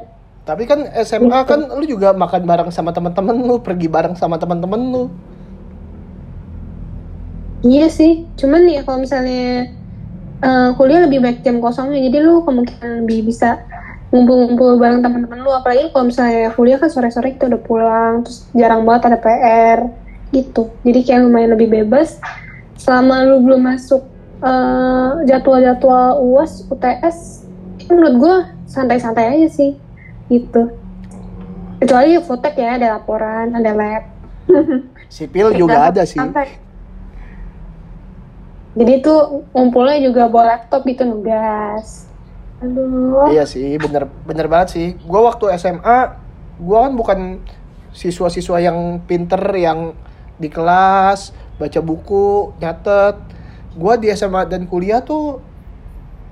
Tapi 0.45 0.63
kan 0.65 0.81
SMA 1.05 1.45
kan 1.45 1.61
lu 1.77 1.85
juga 1.85 2.09
makan 2.09 2.41
bareng 2.49 2.69
sama 2.73 2.89
teman-teman 2.89 3.37
lu, 3.37 3.61
pergi 3.61 3.85
bareng 3.85 4.17
sama 4.17 4.41
teman-teman 4.41 4.81
lu. 4.81 5.03
Iya 7.65 7.87
sih 7.91 8.27
cuman 8.39 8.67
ya 8.67 8.81
kalau 8.87 9.03
misalnya 9.03 9.73
eh, 10.39 10.69
kuliah 10.79 11.05
lebih 11.05 11.19
baik 11.23 11.39
jam 11.43 11.59
kosongnya 11.59 11.99
jadi 12.07 12.17
lu 12.23 12.43
kemungkinan 12.43 13.03
lebih 13.05 13.27
bisa 13.27 13.59
ngumpul-ngumpul 14.09 14.81
bareng 14.81 15.05
teman-teman 15.05 15.39
lu 15.45 15.51
apalagi 15.53 15.93
kalau 15.93 16.09
misalnya 16.09 16.49
kuliah 16.57 16.81
kan 16.81 16.89
sore-sore 16.89 17.37
kita 17.37 17.45
udah 17.51 17.61
pulang 17.61 18.13
terus 18.25 18.49
jarang 18.57 18.81
banget 18.87 19.13
ada 19.13 19.17
PR 19.21 19.79
gitu 20.33 20.71
jadi 20.81 20.99
kayak 21.05 21.21
lumayan 21.29 21.51
lebih 21.53 21.69
bebas 21.69 22.17
selama 22.79 23.27
lu 23.27 23.43
belum 23.43 23.61
masuk 23.65 24.01
eh, 24.41 25.11
jadwal-jadwal 25.29 26.21
uas 26.25 26.65
UTS 26.71 27.47
menurut 27.89 28.15
gue 28.17 28.35
santai-santai 28.69 29.35
aja 29.35 29.49
sih 29.49 29.77
gitu 30.29 30.73
kecuali 31.81 32.17
fotek 32.21 32.55
ya 32.59 32.77
ada 32.77 32.87
laporan 32.97 33.53
ada 33.55 33.71
lab 33.73 34.03
Sipil 35.09 35.53
juga 35.57 35.89
ada 35.89 36.05
sih. 36.05 36.17
Santai. 36.17 36.68
Jadi 38.77 39.01
tuh 39.01 39.45
ngumpulnya 39.53 39.97
juga 40.03 40.29
bawa 40.29 40.57
laptop 40.57 40.85
gitu 40.85 41.05
nugas 41.05 42.09
Aduh. 42.59 43.31
Iya 43.31 43.47
sih, 43.47 43.79
bener 43.79 44.11
bener 44.27 44.51
banget 44.51 44.67
sih. 44.75 44.87
Gua 45.07 45.31
waktu 45.31 45.55
SMA, 45.55 45.99
gua 46.59 46.77
kan 46.87 46.93
bukan 46.95 47.19
siswa-siswa 47.95 48.59
yang 48.59 48.99
pinter 49.07 49.39
yang 49.55 49.95
di 50.35 50.51
kelas 50.51 51.31
baca 51.55 51.79
buku, 51.79 52.55
nyatet. 52.59 53.15
Gua 53.79 53.95
di 53.95 54.11
SMA 54.11 54.43
dan 54.47 54.67
kuliah 54.67 54.99
tuh 54.99 55.39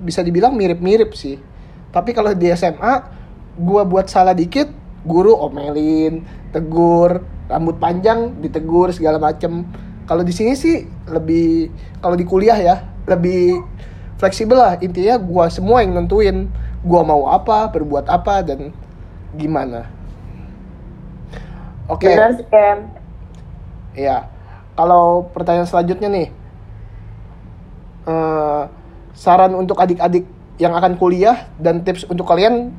bisa 0.04 0.20
dibilang 0.20 0.52
mirip-mirip 0.52 1.16
sih. 1.16 1.40
Tapi 1.88 2.12
kalau 2.12 2.36
di 2.36 2.52
SMA, 2.52 3.08
gua 3.56 3.88
buat 3.88 4.12
salah 4.12 4.36
dikit, 4.36 4.68
guru 5.08 5.32
omelin, 5.32 6.28
tegur, 6.52 7.24
rambut 7.48 7.80
panjang 7.80 8.36
ditegur 8.44 8.92
segala 8.92 9.16
macem. 9.16 9.64
Kalau 10.08 10.24
di 10.24 10.32
sini 10.32 10.56
sih 10.56 10.88
lebih, 11.04 11.68
kalau 12.00 12.16
di 12.16 12.24
kuliah 12.24 12.56
ya 12.56 12.80
lebih 13.04 13.60
fleksibel 14.16 14.56
lah. 14.56 14.80
Intinya 14.80 15.20
gua 15.20 15.52
semua 15.52 15.84
yang 15.84 15.92
nentuin 15.92 16.48
gua 16.80 17.04
mau 17.04 17.28
apa 17.28 17.68
berbuat 17.68 18.08
apa 18.08 18.40
dan 18.40 18.72
gimana. 19.36 19.84
Oke. 21.92 22.08
Ken. 22.48 22.88
ya 23.92 24.28
kalau 24.72 25.28
pertanyaan 25.28 25.68
selanjutnya 25.68 26.08
nih. 26.08 26.28
Eh, 28.08 28.62
saran 29.12 29.52
untuk 29.52 29.76
adik-adik 29.76 30.24
yang 30.56 30.72
akan 30.72 30.96
kuliah 30.96 31.50
dan 31.60 31.84
tips 31.84 32.08
untuk 32.08 32.24
kalian 32.24 32.72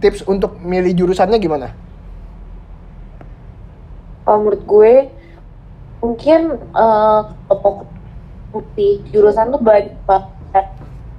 tips 0.00 0.24
untuk 0.24 0.56
milih 0.62 0.94
jurusannya 0.96 1.36
gimana? 1.36 1.74
Kalau 4.22 4.38
menurut 4.40 4.62
gue 4.64 4.92
mungkin 6.02 6.58
eh 6.58 7.20
kalau 7.46 7.86
di 8.76 9.00
jurusan 9.08 9.54
tuh 9.54 9.62
banyak 9.62 9.96
banget. 10.04 10.66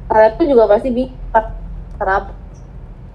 Kalian 0.05 0.31
tuh 0.37 0.45
juga 0.45 0.63
pasti 0.69 0.93
bingung 0.93 1.17
kenapa. 1.97 2.31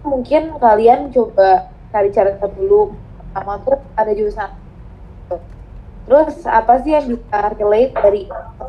Mungkin 0.02 0.58
kalian 0.58 1.14
coba 1.14 1.70
cari 1.94 2.10
cara 2.10 2.34
dulu. 2.40 2.96
Pertama 3.20 3.62
tuh 3.62 3.78
ada 3.94 4.10
jurusan. 4.10 4.50
Terus 6.08 6.36
apa 6.48 6.80
sih 6.80 6.96
yang 6.96 7.04
bisa 7.04 7.38
relate 7.60 7.92
dari 7.92 8.22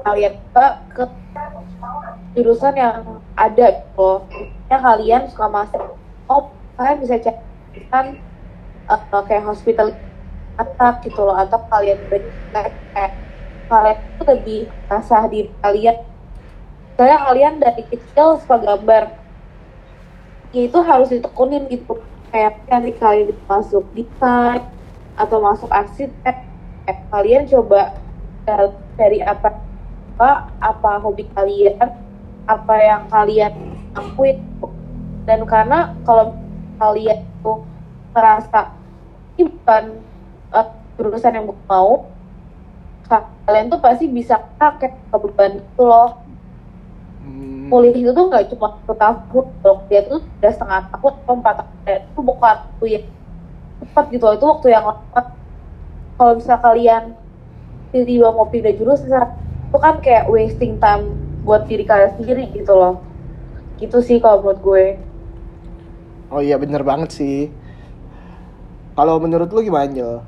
kalian 0.04 0.36
ke, 0.52 0.66
ke 0.92 1.04
jurusan 2.36 2.76
yang 2.76 3.24
ada 3.34 3.68
loh. 3.96 4.28
Misalnya 4.28 4.78
kalian 4.86 5.22
suka 5.32 5.48
masuk, 5.48 5.84
oh 6.30 6.52
kalian 6.76 7.00
bisa 7.00 7.16
cari 7.18 7.40
jurusan 7.74 8.06
eh, 8.92 9.24
kayak 9.26 9.48
hospital 9.48 9.88
atak 10.64 10.94
gitu 11.08 11.22
loh 11.28 11.36
atau 11.44 11.60
kalian 11.72 12.00
kayak 12.54 12.74
kayak 12.94 13.14
kalian 13.70 13.98
tuh 14.18 14.26
lebih 14.34 14.60
asah 14.96 15.24
di 15.34 15.40
kalian. 15.64 15.98
Saya 16.98 17.16
kalian 17.26 17.56
dari 17.64 17.84
kecil 17.92 18.28
suka 18.42 18.58
gambar 18.66 19.04
ya 20.54 20.62
itu 20.68 20.80
harus 20.90 21.08
ditekunin 21.14 21.64
gitu. 21.74 21.94
Kayak 22.30 22.54
nanti 22.70 22.92
kalian 23.02 23.30
masuk 23.50 23.84
desain 23.98 24.62
atau 25.18 25.38
masuk 25.42 25.70
arsitek 25.74 26.36
eh, 26.90 26.98
kalian 27.10 27.44
coba 27.50 27.82
dari- 28.46 28.78
dari 28.98 29.20
apa 29.26 29.50
apa 30.18 30.30
apa 30.62 30.92
hobi 31.04 31.32
kalian 31.34 31.78
apa 32.46 32.76
yang 32.82 33.04
kalian 33.10 33.54
lakuin. 33.96 34.38
Dan 35.28 35.46
karena 35.46 35.94
kalau 36.04 36.42
kalian 36.82 37.20
tuh 37.44 37.70
merasa 38.16 38.74
ini 39.38 39.48
bukan 39.54 39.86
eh, 40.54 40.68
jurusan 40.98 41.36
yang 41.36 41.46
gue 41.48 41.60
mau 41.70 42.10
kalian 43.50 43.74
tuh 43.74 43.82
pasti 43.82 44.06
bisa 44.06 44.38
pakai 44.62 44.94
beban 45.10 45.58
itu 45.58 45.82
loh. 45.82 46.22
Hmm, 47.26 47.74
kuliah 47.74 47.98
itu 47.98 48.12
tuh 48.14 48.30
nggak 48.30 48.54
cuma 48.54 48.78
satu 48.86 48.94
tahun 48.94 49.46
dong 49.66 49.80
dia 49.90 50.06
tuh 50.06 50.22
udah 50.22 50.52
setengah 50.54 50.82
tahun 50.94 51.14
atau 51.26 51.34
empat 51.34 51.56
tahun. 51.58 52.00
Itu 52.14 52.22
bukan 52.22 52.56
waktu 52.70 52.86
yang 52.86 53.06
cepat 53.82 54.06
gitu 54.14 54.24
loh 54.30 54.36
itu 54.38 54.46
waktu 54.46 54.68
yang 54.70 54.86
lama. 54.86 55.22
Kalau 56.20 56.34
misal 56.38 56.58
kalian 56.62 57.04
tiba-tiba 57.90 58.30
mau 58.30 58.46
pindah 58.46 58.74
jurusan 58.78 59.10
itu 59.70 59.78
kan 59.82 59.96
kayak 60.06 60.30
wasting 60.30 60.78
time 60.78 61.10
buat 61.42 61.66
diri 61.66 61.90
kalian 61.90 62.14
sendiri 62.22 62.54
gitu 62.54 62.78
loh. 62.78 63.02
Gitu 63.82 63.98
sih 64.06 64.22
kalau 64.22 64.46
menurut 64.46 64.60
gue. 64.62 64.86
Oh 66.30 66.46
iya 66.46 66.62
bener 66.62 66.86
banget 66.86 67.10
sih. 67.10 67.50
Kalau 68.94 69.18
menurut 69.18 69.50
lu 69.50 69.66
gimana 69.66 69.90
Angel? 69.90 70.22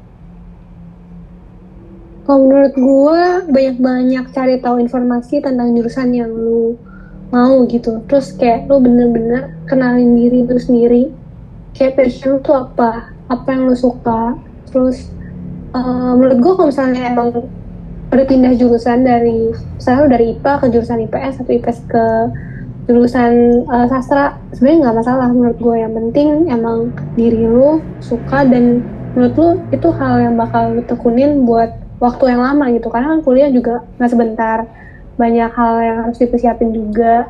Kalau 2.21 2.45
menurut 2.45 2.73
gue 2.77 3.23
banyak-banyak 3.49 4.25
cari 4.29 4.61
tahu 4.61 4.77
informasi 4.77 5.41
tentang 5.41 5.73
jurusan 5.73 6.13
yang 6.13 6.29
lu 6.29 6.77
mau 7.33 7.65
gitu. 7.65 8.03
Terus 8.05 8.37
kayak 8.37 8.69
lu 8.69 8.77
bener-bener 8.77 9.57
kenalin 9.65 10.13
diri 10.13 10.45
lu 10.45 10.61
sendiri. 10.61 11.09
Kayak 11.73 11.97
passion 11.97 12.37
tuh 12.45 12.69
apa? 12.69 13.09
Apa 13.31 13.47
yang 13.57 13.71
lu 13.71 13.75
suka? 13.75 14.37
Terus 14.69 15.09
eh, 15.73 16.11
menurut 16.13 16.37
gue 16.37 16.53
kalau 16.53 16.69
misalnya 16.69 17.09
emang 17.09 17.27
udah 18.11 18.25
pindah 18.27 18.53
jurusan 18.59 19.07
dari 19.07 19.55
misalnya 19.79 20.19
dari 20.19 20.35
IPA 20.35 20.53
ke 20.59 20.65
jurusan 20.75 20.99
IPS 21.07 21.33
atau 21.41 21.51
IPS 21.55 21.79
ke 21.87 22.05
jurusan 22.91 23.63
eh, 23.65 23.87
sastra 23.87 24.35
sebenarnya 24.51 24.77
nggak 24.83 24.97
masalah 24.99 25.27
menurut 25.31 25.57
gue 25.63 25.75
yang 25.79 25.93
penting 25.95 26.51
emang 26.51 26.91
diri 27.15 27.47
lu 27.47 27.79
suka 28.03 28.43
dan 28.43 28.83
menurut 29.15 29.33
lu 29.39 29.49
itu 29.71 29.87
hal 29.95 30.19
yang 30.19 30.35
bakal 30.35 30.75
lu 30.75 30.83
tekunin 30.83 31.47
buat 31.47 31.80
waktu 32.01 32.33
yang 32.33 32.41
lama 32.41 32.65
gitu. 32.73 32.89
Karena 32.89 33.15
kan 33.15 33.21
kuliah 33.21 33.49
juga 33.53 33.85
nggak 34.01 34.11
sebentar. 34.11 34.57
Banyak 35.21 35.51
hal 35.53 35.73
yang 35.85 35.97
harus 36.09 36.17
dipersiapin 36.17 36.73
juga. 36.73 37.29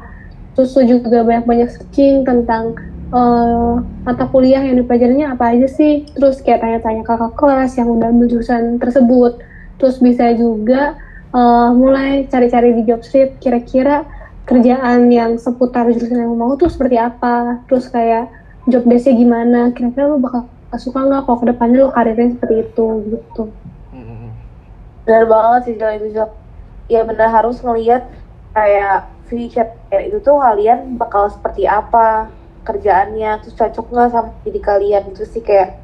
Terus 0.56 0.72
juga 0.88 1.28
banyak-banyak 1.28 1.70
searching 1.76 2.24
tentang 2.24 2.80
eh, 3.12 3.74
mata 4.08 4.26
kuliah 4.32 4.64
yang 4.64 4.80
dipelajarinya 4.80 5.36
apa 5.36 5.52
aja 5.52 5.68
sih. 5.68 6.08
Terus 6.16 6.40
kayak 6.40 6.64
tanya-tanya 6.64 7.04
kakak 7.04 7.36
kelas 7.36 7.72
yang 7.76 7.92
udah 7.92 8.08
ambil 8.10 8.28
jurusan 8.32 8.80
tersebut. 8.80 9.44
Terus 9.76 10.00
bisa 10.00 10.32
juga 10.34 10.96
eh, 11.36 11.70
mulai 11.76 12.32
cari-cari 12.32 12.72
di 12.80 12.88
job 12.88 13.04
street 13.04 13.44
kira-kira 13.44 14.08
kerjaan 14.48 15.12
yang 15.14 15.38
seputar 15.38 15.86
jurusan 15.92 16.24
yang 16.24 16.34
mau 16.40 16.56
tuh 16.56 16.72
seperti 16.72 16.96
apa. 16.96 17.60
Terus 17.68 17.92
kayak 17.92 18.32
job 18.72 18.88
desk-nya 18.88 19.20
gimana. 19.20 19.62
Kira-kira 19.76 20.08
lu 20.08 20.24
bakal 20.24 20.48
suka 20.80 21.04
nggak 21.04 21.28
kalau 21.28 21.38
ke 21.44 21.46
depannya 21.52 21.84
lu 21.84 21.92
karirnya 21.92 22.32
seperti 22.40 22.56
itu 22.64 22.88
gitu 23.12 23.52
benar 25.06 25.26
banget 25.26 25.62
sih 25.66 25.76
Jel, 25.80 25.92
itu 25.98 26.08
Jel. 26.16 26.30
ya 26.92 27.02
benar 27.08 27.30
harus 27.32 27.58
ngelihat 27.64 28.04
kayak 28.52 29.08
future 29.32 29.72
itu 29.96 30.20
tuh 30.20 30.38
kalian 30.44 31.00
bakal 31.00 31.32
seperti 31.32 31.64
apa 31.64 32.28
kerjaannya 32.68 33.40
terus 33.42 33.56
cocok 33.56 33.86
nggak 33.90 34.10
sama 34.12 34.32
diri 34.44 34.62
kalian? 34.62 35.04
Itu 35.16 35.24
sih 35.26 35.42
kayak 35.42 35.80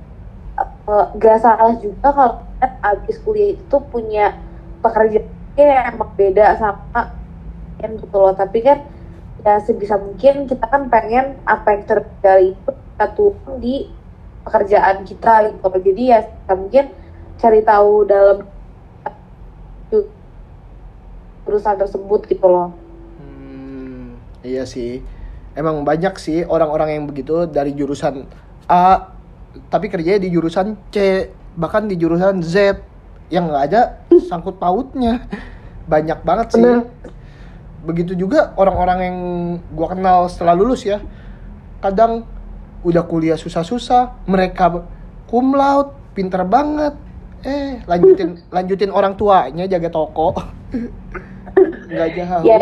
gak 1.17 1.37
salah 1.41 1.77
juga 1.77 2.07
kalau 2.11 2.35
abis 2.81 3.21
kuliah 3.21 3.53
itu 3.53 3.77
punya 3.93 4.33
pekerjaan 4.81 5.29
yang 5.57 5.93
emang 5.95 6.11
beda 6.17 6.57
sama 6.57 7.13
yang 7.81 7.97
gitu 7.97 8.17
loh. 8.17 8.33
Tapi 8.35 8.59
kan 8.61 8.83
ya 9.45 9.61
sebisa 9.63 9.95
mungkin 10.01 10.49
kita 10.49 10.65
kan 10.65 10.89
pengen 10.91 11.37
apa 11.45 11.77
yang 11.77 11.83
terjadi 11.85 12.51
itu 12.51 12.71
kita 12.73 13.07
tuang 13.13 13.61
di 13.61 13.87
pekerjaan 14.43 15.05
kita 15.05 15.33
gitu 15.53 15.67
jadi 15.91 16.03
ya 16.03 16.19
sebisa 16.25 16.53
mungkin 16.57 16.85
cari 17.37 17.61
tahu 17.61 17.91
dalam 18.09 18.56
perusahaan 21.47 21.79
tersebut 21.79 22.27
gitu 22.27 22.47
loh 22.47 22.75
Hmm, 23.17 24.19
iya 24.45 24.67
sih. 24.67 25.01
Emang 25.57 25.81
banyak 25.81 26.13
sih 26.21 26.45
orang-orang 26.45 27.01
yang 27.01 27.03
begitu 27.09 27.49
dari 27.49 27.73
jurusan 27.73 28.29
A 28.69 29.17
tapi 29.73 29.89
kerjanya 29.89 30.21
di 30.21 30.29
jurusan 30.29 30.77
C, 30.93 31.29
bahkan 31.57 31.89
di 31.89 31.97
jurusan 31.97 32.45
Z 32.45 32.77
yang 33.33 33.49
nggak 33.49 33.63
ada 33.73 33.81
sangkut 34.29 34.61
pautnya. 34.61 35.25
Banyak 35.91 36.19
banget 36.21 36.47
sih. 36.53 36.61
Bener. 36.61 36.85
Begitu 37.87 38.13
juga 38.13 38.51
orang-orang 38.59 38.99
yang 39.01 39.17
gua 39.71 39.95
kenal 39.95 40.27
setelah 40.27 40.53
lulus 40.53 40.83
ya. 40.83 40.99
Kadang 41.79 42.27
udah 42.83 43.03
kuliah 43.07 43.39
susah-susah, 43.39 44.27
mereka 44.27 44.83
cum 45.25 45.55
laude, 45.55 45.95
pinter 46.11 46.43
banget. 46.43 46.93
Eh, 47.47 47.79
lanjutin 47.87 48.35
lanjutin 48.55 48.91
orang 48.91 49.15
tuanya 49.15 49.63
jaga 49.65 49.87
toko. 49.87 50.35
Nggak 51.87 52.09
jauh. 52.13 52.43
ya 52.43 52.59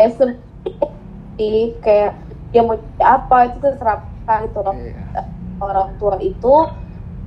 sih 1.36 1.74
kayak 1.84 2.16
dia 2.48 2.62
mau 2.64 2.78
jadi 2.78 3.04
apa 3.04 3.52
itu 3.52 3.58
terserah 3.60 4.00
gitu 4.40 4.58
loh 4.62 4.72
Iya. 4.72 5.22
orang 5.60 5.90
tua 5.98 6.16
itu 6.16 6.54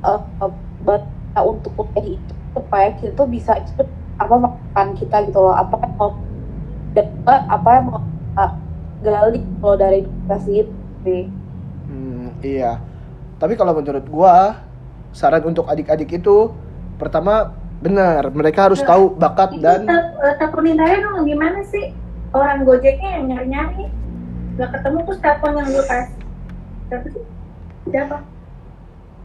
eh, 0.01 0.21
eh, 0.41 0.51
baca 0.81 1.39
untuk 1.45 1.71
kuliah 1.77 2.17
itu 2.17 2.33
supaya 2.49 2.89
kita 2.97 3.13
tuh 3.13 3.27
bisa 3.29 3.53
cepet 3.61 3.85
apa 4.17 4.35
makan 4.35 4.87
kita 4.97 5.29
gitu 5.29 5.39
loh 5.39 5.53
apa 5.53 5.77
yang 5.77 5.93
mau 5.95 6.11
juga 6.95 7.35
apa 7.45 7.69
yang 7.69 7.85
mau 7.85 8.01
kita 8.01 8.45
gali 8.99 9.39
kalau 9.61 9.75
dari 9.77 9.97
edukasi 10.01 10.51
itu 10.65 10.73
sih 11.03 11.23
Hmm, 11.89 12.37
iya. 12.41 12.77
Tapi 13.37 13.57
kalau 13.57 13.73
menurut 13.73 14.05
gua 14.05 14.61
saran 15.09 15.41
untuk 15.41 15.65
adik-adik 15.65 16.21
itu 16.21 16.53
pertama 16.99 17.55
benar 17.79 18.27
mereka 18.35 18.67
harus 18.67 18.83
tahu 18.83 19.15
bakat 19.15 19.55
Itu 19.55 19.63
dan 19.63 19.87
tel- 19.87 20.19
eh, 20.19 20.35
teleponin 20.35 20.75
saya 20.75 20.99
dong 20.99 21.23
gimana 21.23 21.63
sih? 21.63 21.95
Orang 22.35 22.67
gojeknya 22.67 23.09
yang 23.17 23.25
nyari-nyari. 23.31 23.87
Nggak 24.59 24.69
ketemu 24.75 24.97
terus 25.07 25.19
telepon 25.23 25.51
yang 25.55 25.69
gue 25.71 25.85
kasih. 25.87 26.19
Siapa 26.91 27.07
sih? 27.07 27.23
Siapa? 27.89 28.17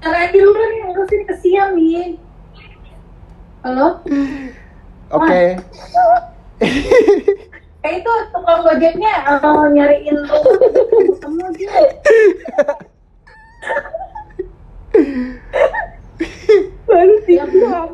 Cara 0.01 0.18
aja 0.22 0.39
dulu 0.39 0.62
nih 0.62 0.81
ngurusin 0.87 1.22
kesian 1.27 1.68
nih. 1.75 2.14
Halo? 3.66 3.99
Oke. 5.18 5.43
eh 7.85 7.93
itu 8.01 8.12
tukang 8.33 8.64
gojeknya 8.64 9.12
eh, 9.29 9.66
nyariin 9.75 10.16
lu. 10.16 10.39
Ketemu 11.12 11.45
dia 11.59 11.75
baru 16.95 17.15
dibilang 17.27 17.91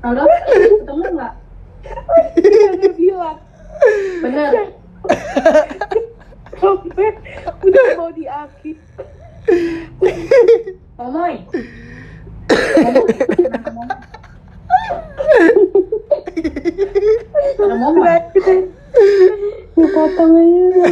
halo 0.00 0.24
ketemu 0.24 1.04
nggak? 1.12 1.34
Baru 2.40 2.88
bilang. 2.96 3.38
Bener. 4.24 4.52
Sampai 6.56 7.12
udah 7.68 7.86
mau 8.00 8.08
diakhir 8.16 8.80
Omoy 10.96 11.44
Ada 17.60 17.76
momoy 17.76 18.16
Dipotong 19.76 20.32
aja. 20.40 20.88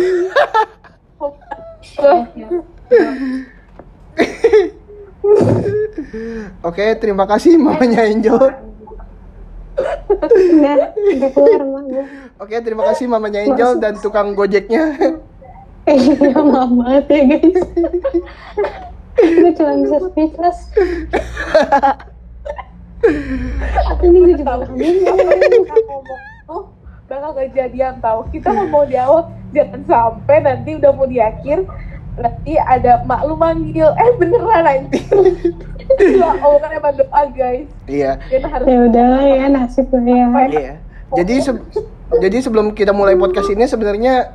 Ya. 5.25 6.53
Oke, 6.61 6.85
terima 7.01 7.25
kasih 7.25 7.57
mamanya 7.57 8.05
Angel. 8.05 8.39
Oke, 12.39 12.57
terima 12.61 12.83
kasih 12.93 13.07
mamanya 13.09 13.41
Angel 13.43 13.81
dan 13.81 13.97
tukang 13.99 14.37
Gojeknya. 14.37 14.95
Eh, 15.85 16.01
iya, 16.01 16.41
maaf 16.41 16.72
banget 16.72 17.05
ya 17.12 17.20
guys. 17.29 17.61
gue 19.14 19.53
cuma 19.53 19.72
bisa 19.85 19.99
speechless. 20.11 20.59
Ini 24.01 24.16
gue 24.16 24.35
juga 24.41 24.64
bingung. 24.72 25.20
tuh 26.49 26.64
bakal 27.05 27.37
kejadian 27.37 28.01
tahu 28.01 28.25
kita 28.33 28.49
ngomong 28.49 28.89
di 28.89 28.97
awal 28.97 29.29
jangan 29.53 29.81
sampai 29.85 30.41
nanti 30.41 30.81
udah 30.81 30.93
mau 30.97 31.05
di 31.05 31.20
akhir 31.20 31.68
nanti 32.14 32.54
ada 32.54 33.02
mak 33.02 33.26
lu 33.26 33.34
manggil 33.34 33.90
eh 33.90 34.10
beneran 34.14 34.62
nanti 34.62 35.02
ya 36.14 36.30
Allah 36.32 36.58
kan 36.58 36.70
emang 36.72 36.94
doa 36.94 37.22
guys 37.28 37.66
Iya. 37.84 38.22
harus 38.40 38.64
Ya 38.64 38.78
udahlah 38.80 39.22
ya 39.22 39.46
nasib 39.48 39.86
gue 39.88 40.00
ya. 40.00 40.26
Iya. 40.48 40.74
Jadi 41.14 41.34
se- 41.40 41.64
jadi 42.14 42.36
sebelum 42.38 42.72
kita 42.72 42.90
mulai 42.90 43.14
podcast 43.14 43.50
ini 43.50 43.66
sebenarnya 43.66 44.30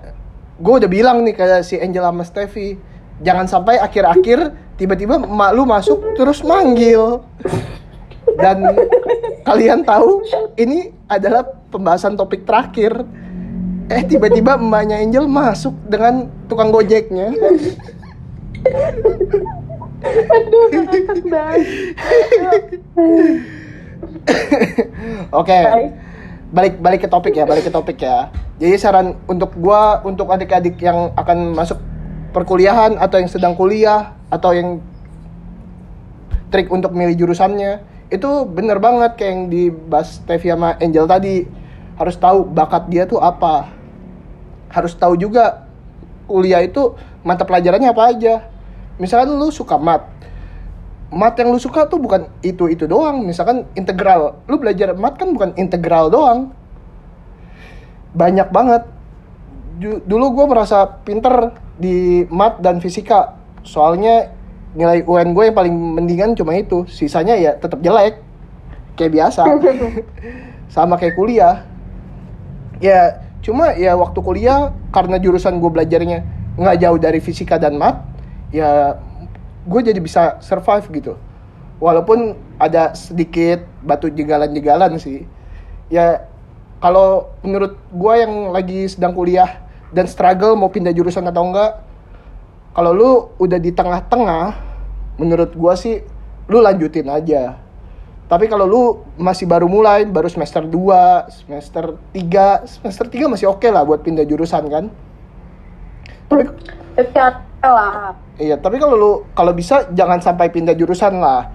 gue 0.55 0.73
udah 0.75 0.89
bilang 0.89 1.23
nih 1.23 1.33
ke 1.33 1.45
si 1.61 1.75
Angel 1.75 2.03
sama 2.03 2.23
Steffi, 2.23 2.75
jangan 3.19 3.47
sampai 3.47 3.79
akhir-akhir 3.79 4.39
tiba-tiba 4.75 5.15
emak 5.17 5.51
lu 5.53 5.63
masuk 5.63 6.13
terus 6.13 6.43
manggil. 6.43 7.23
Dan 8.35 8.63
kalian 9.43 9.83
tahu 9.83 10.23
ini 10.55 10.91
adalah 11.05 11.43
pembahasan 11.69 12.13
topik 12.13 12.43
terakhir. 12.43 13.03
Eh 13.89 14.01
tiba-tiba 14.05 14.61
emaknya 14.61 15.01
Angel 15.01 15.25
masuk 15.25 15.73
dengan 15.89 16.29
tukang 16.45 16.69
gojeknya. 16.69 17.33
aduh 20.09 20.63
ngakak 20.69 21.19
banget 21.25 22.63
Oke. 25.33 25.59
Balik 26.49 26.81
balik 26.81 26.99
ke 27.05 27.09
topik 27.09 27.33
ya, 27.33 27.45
balik 27.45 27.65
ke 27.65 27.71
topik 27.73 27.97
ya. 28.01 28.29
Jadi 28.57 28.75
saran 28.77 29.17
untuk 29.29 29.53
gua 29.57 30.01
untuk 30.05 30.29
adik-adik 30.29 30.77
yang 30.81 31.13
akan 31.13 31.53
masuk 31.53 31.77
perkuliahan 32.33 32.97
atau 32.97 33.17
yang 33.21 33.29
sedang 33.29 33.53
kuliah 33.57 34.13
atau 34.29 34.53
yang 34.53 34.81
trik 36.53 36.69
untuk 36.69 36.93
milih 36.93 37.17
jurusannya 37.17 37.81
itu 38.09 38.29
bener 38.49 38.81
banget 38.81 39.21
kayak 39.21 39.29
yang 39.29 39.41
dibahas 39.53 40.21
Tevi 40.25 40.49
sama 40.49 40.73
Angel 40.81 41.05
tadi 41.05 41.45
harus 41.97 42.15
tahu 42.17 42.41
bakat 42.49 42.89
dia 42.89 43.05
tuh 43.05 43.21
apa 43.21 43.78
harus 44.69 44.93
tahu 44.97 45.17
juga 45.17 45.65
kuliah 46.29 46.61
itu 46.61 46.93
mata 47.25 47.43
pelajarannya 47.43 47.89
apa 47.89 48.03
aja. 48.09 48.33
Misalkan 49.01 49.35
lu 49.35 49.49
suka 49.49 49.79
mat 49.79 50.19
mat 51.09 51.33
yang 51.41 51.49
lu 51.49 51.57
suka 51.57 51.89
tuh 51.89 51.97
bukan 51.97 52.29
itu 52.45 52.69
itu 52.69 52.85
doang. 52.85 53.25
Misalkan 53.25 53.65
integral. 53.73 54.41
Lu 54.45 54.61
belajar 54.61 54.93
mat 54.93 55.17
kan 55.17 55.33
bukan 55.33 55.57
integral 55.57 56.13
doang. 56.13 56.53
Banyak 58.13 58.49
banget. 58.53 58.85
Dulu 59.81 60.25
gue 60.35 60.45
merasa 60.45 60.85
pinter 61.01 61.53
di 61.77 62.25
mat 62.29 62.61
dan 62.61 62.77
fisika. 62.77 63.37
Soalnya 63.65 64.29
nilai 64.77 65.01
UN 65.01 65.33
gue 65.33 65.49
yang 65.49 65.57
paling 65.57 65.73
mendingan 65.73 66.37
cuma 66.37 66.53
itu. 66.53 66.85
Sisanya 66.85 67.33
ya 67.37 67.57
tetap 67.57 67.81
jelek. 67.81 68.21
Kayak 68.93 69.11
biasa. 69.17 69.41
Sama 70.73 70.99
kayak 71.01 71.17
kuliah. 71.17 71.65
Ya 72.79 73.28
cuma 73.49 73.73
ya 73.73 73.97
waktu 73.97 74.21
kuliah 74.21 74.69
karena 74.93 75.17
jurusan 75.17 75.57
gue 75.57 75.71
belajarnya 75.73 76.21
nggak 76.53 76.77
jauh 76.85 76.99
dari 77.01 77.17
fisika 77.17 77.57
dan 77.57 77.81
mat 77.81 78.05
ya 78.53 79.01
gue 79.65 79.81
jadi 79.81 79.97
bisa 79.97 80.37
survive 80.45 80.85
gitu. 80.93 81.13
Walaupun 81.81 82.37
ada 82.61 82.93
sedikit 82.93 83.63
batu 83.81 84.11
jegalan-jegalan 84.11 84.99
sih. 85.01 85.25
Ya 85.89 86.29
kalau 86.77 87.33
menurut 87.41 87.81
gue 87.89 88.13
yang 88.13 88.53
lagi 88.53 88.85
sedang 88.85 89.17
kuliah 89.17 89.65
dan 89.89 90.05
struggle 90.05 90.53
mau 90.53 90.69
pindah 90.69 90.93
jurusan 90.93 91.25
atau 91.25 91.49
enggak 91.49 91.81
kalau 92.73 92.91
lu 92.93 93.11
udah 93.41 93.57
di 93.57 93.73
tengah-tengah 93.73 94.53
menurut 95.17 95.51
gua 95.57 95.73
sih 95.73 96.05
lu 96.47 96.61
lanjutin 96.61 97.09
aja 97.09 97.57
tapi 98.29 98.45
kalau 98.45 98.69
lu 98.69 98.83
masih 99.17 99.49
baru 99.49 99.65
mulai 99.65 100.05
baru 100.05 100.29
semester 100.29 100.61
2 100.61 101.33
semester 101.33 101.97
3 102.13 102.69
semester 102.69 103.05
3 103.09 103.25
masih 103.25 103.49
oke 103.49 103.65
lah 103.73 103.81
buat 103.81 104.05
pindah 104.05 104.21
jurusan 104.21 104.69
kan? 104.69 104.85
Tapi 106.29 106.45
tapi 106.93 107.17
lah. 107.65 108.13
Iya 108.37 108.61
tapi 108.61 108.77
kalau 108.77 108.93
lu 108.93 109.11
kalau 109.33 109.49
bisa 109.57 109.89
jangan 109.97 110.21
sampai 110.21 110.53
pindah 110.53 110.77
jurusan 110.77 111.17
lah. 111.17 111.49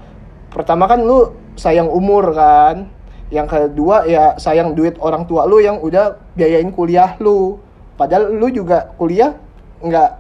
Pertama 0.50 0.90
kan 0.90 0.98
lu 0.98 1.30
sayang 1.54 1.86
umur 1.86 2.34
kan? 2.34 2.90
Yang 3.30 3.54
kedua 3.54 4.10
ya 4.10 4.34
sayang 4.34 4.74
duit 4.74 4.98
orang 4.98 5.30
tua 5.30 5.46
lu 5.46 5.62
yang 5.62 5.78
udah 5.78 6.18
biayain 6.34 6.74
kuliah 6.74 7.14
lu. 7.22 7.62
Padahal 7.94 8.34
lu 8.34 8.50
juga 8.50 8.90
kuliah 8.98 9.38
nggak 9.78 10.10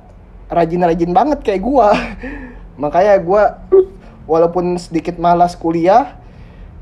rajin-rajin 0.54 1.10
banget 1.10 1.42
kayak 1.42 1.66
gua. 1.66 1.90
Makanya 2.82 3.18
gua 3.26 3.58
walaupun 4.30 4.78
sedikit 4.78 5.18
malas 5.18 5.58
kuliah 5.58 6.22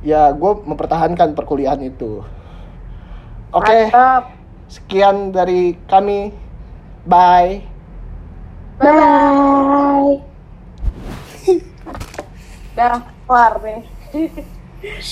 ya 0.02 0.30
gua 0.34 0.58
mempertahankan 0.62 1.34
perkuliahan 1.34 1.80
itu 1.82 2.22
oke 3.54 3.78
Mantap. 3.88 4.34
sekian 4.68 5.30
dari 5.30 5.78
kami 5.86 6.34
bye 7.06 7.72
Bye. 8.82 10.18
Dah 12.76 12.98
kelar 13.30 13.54
nih. 13.62 13.80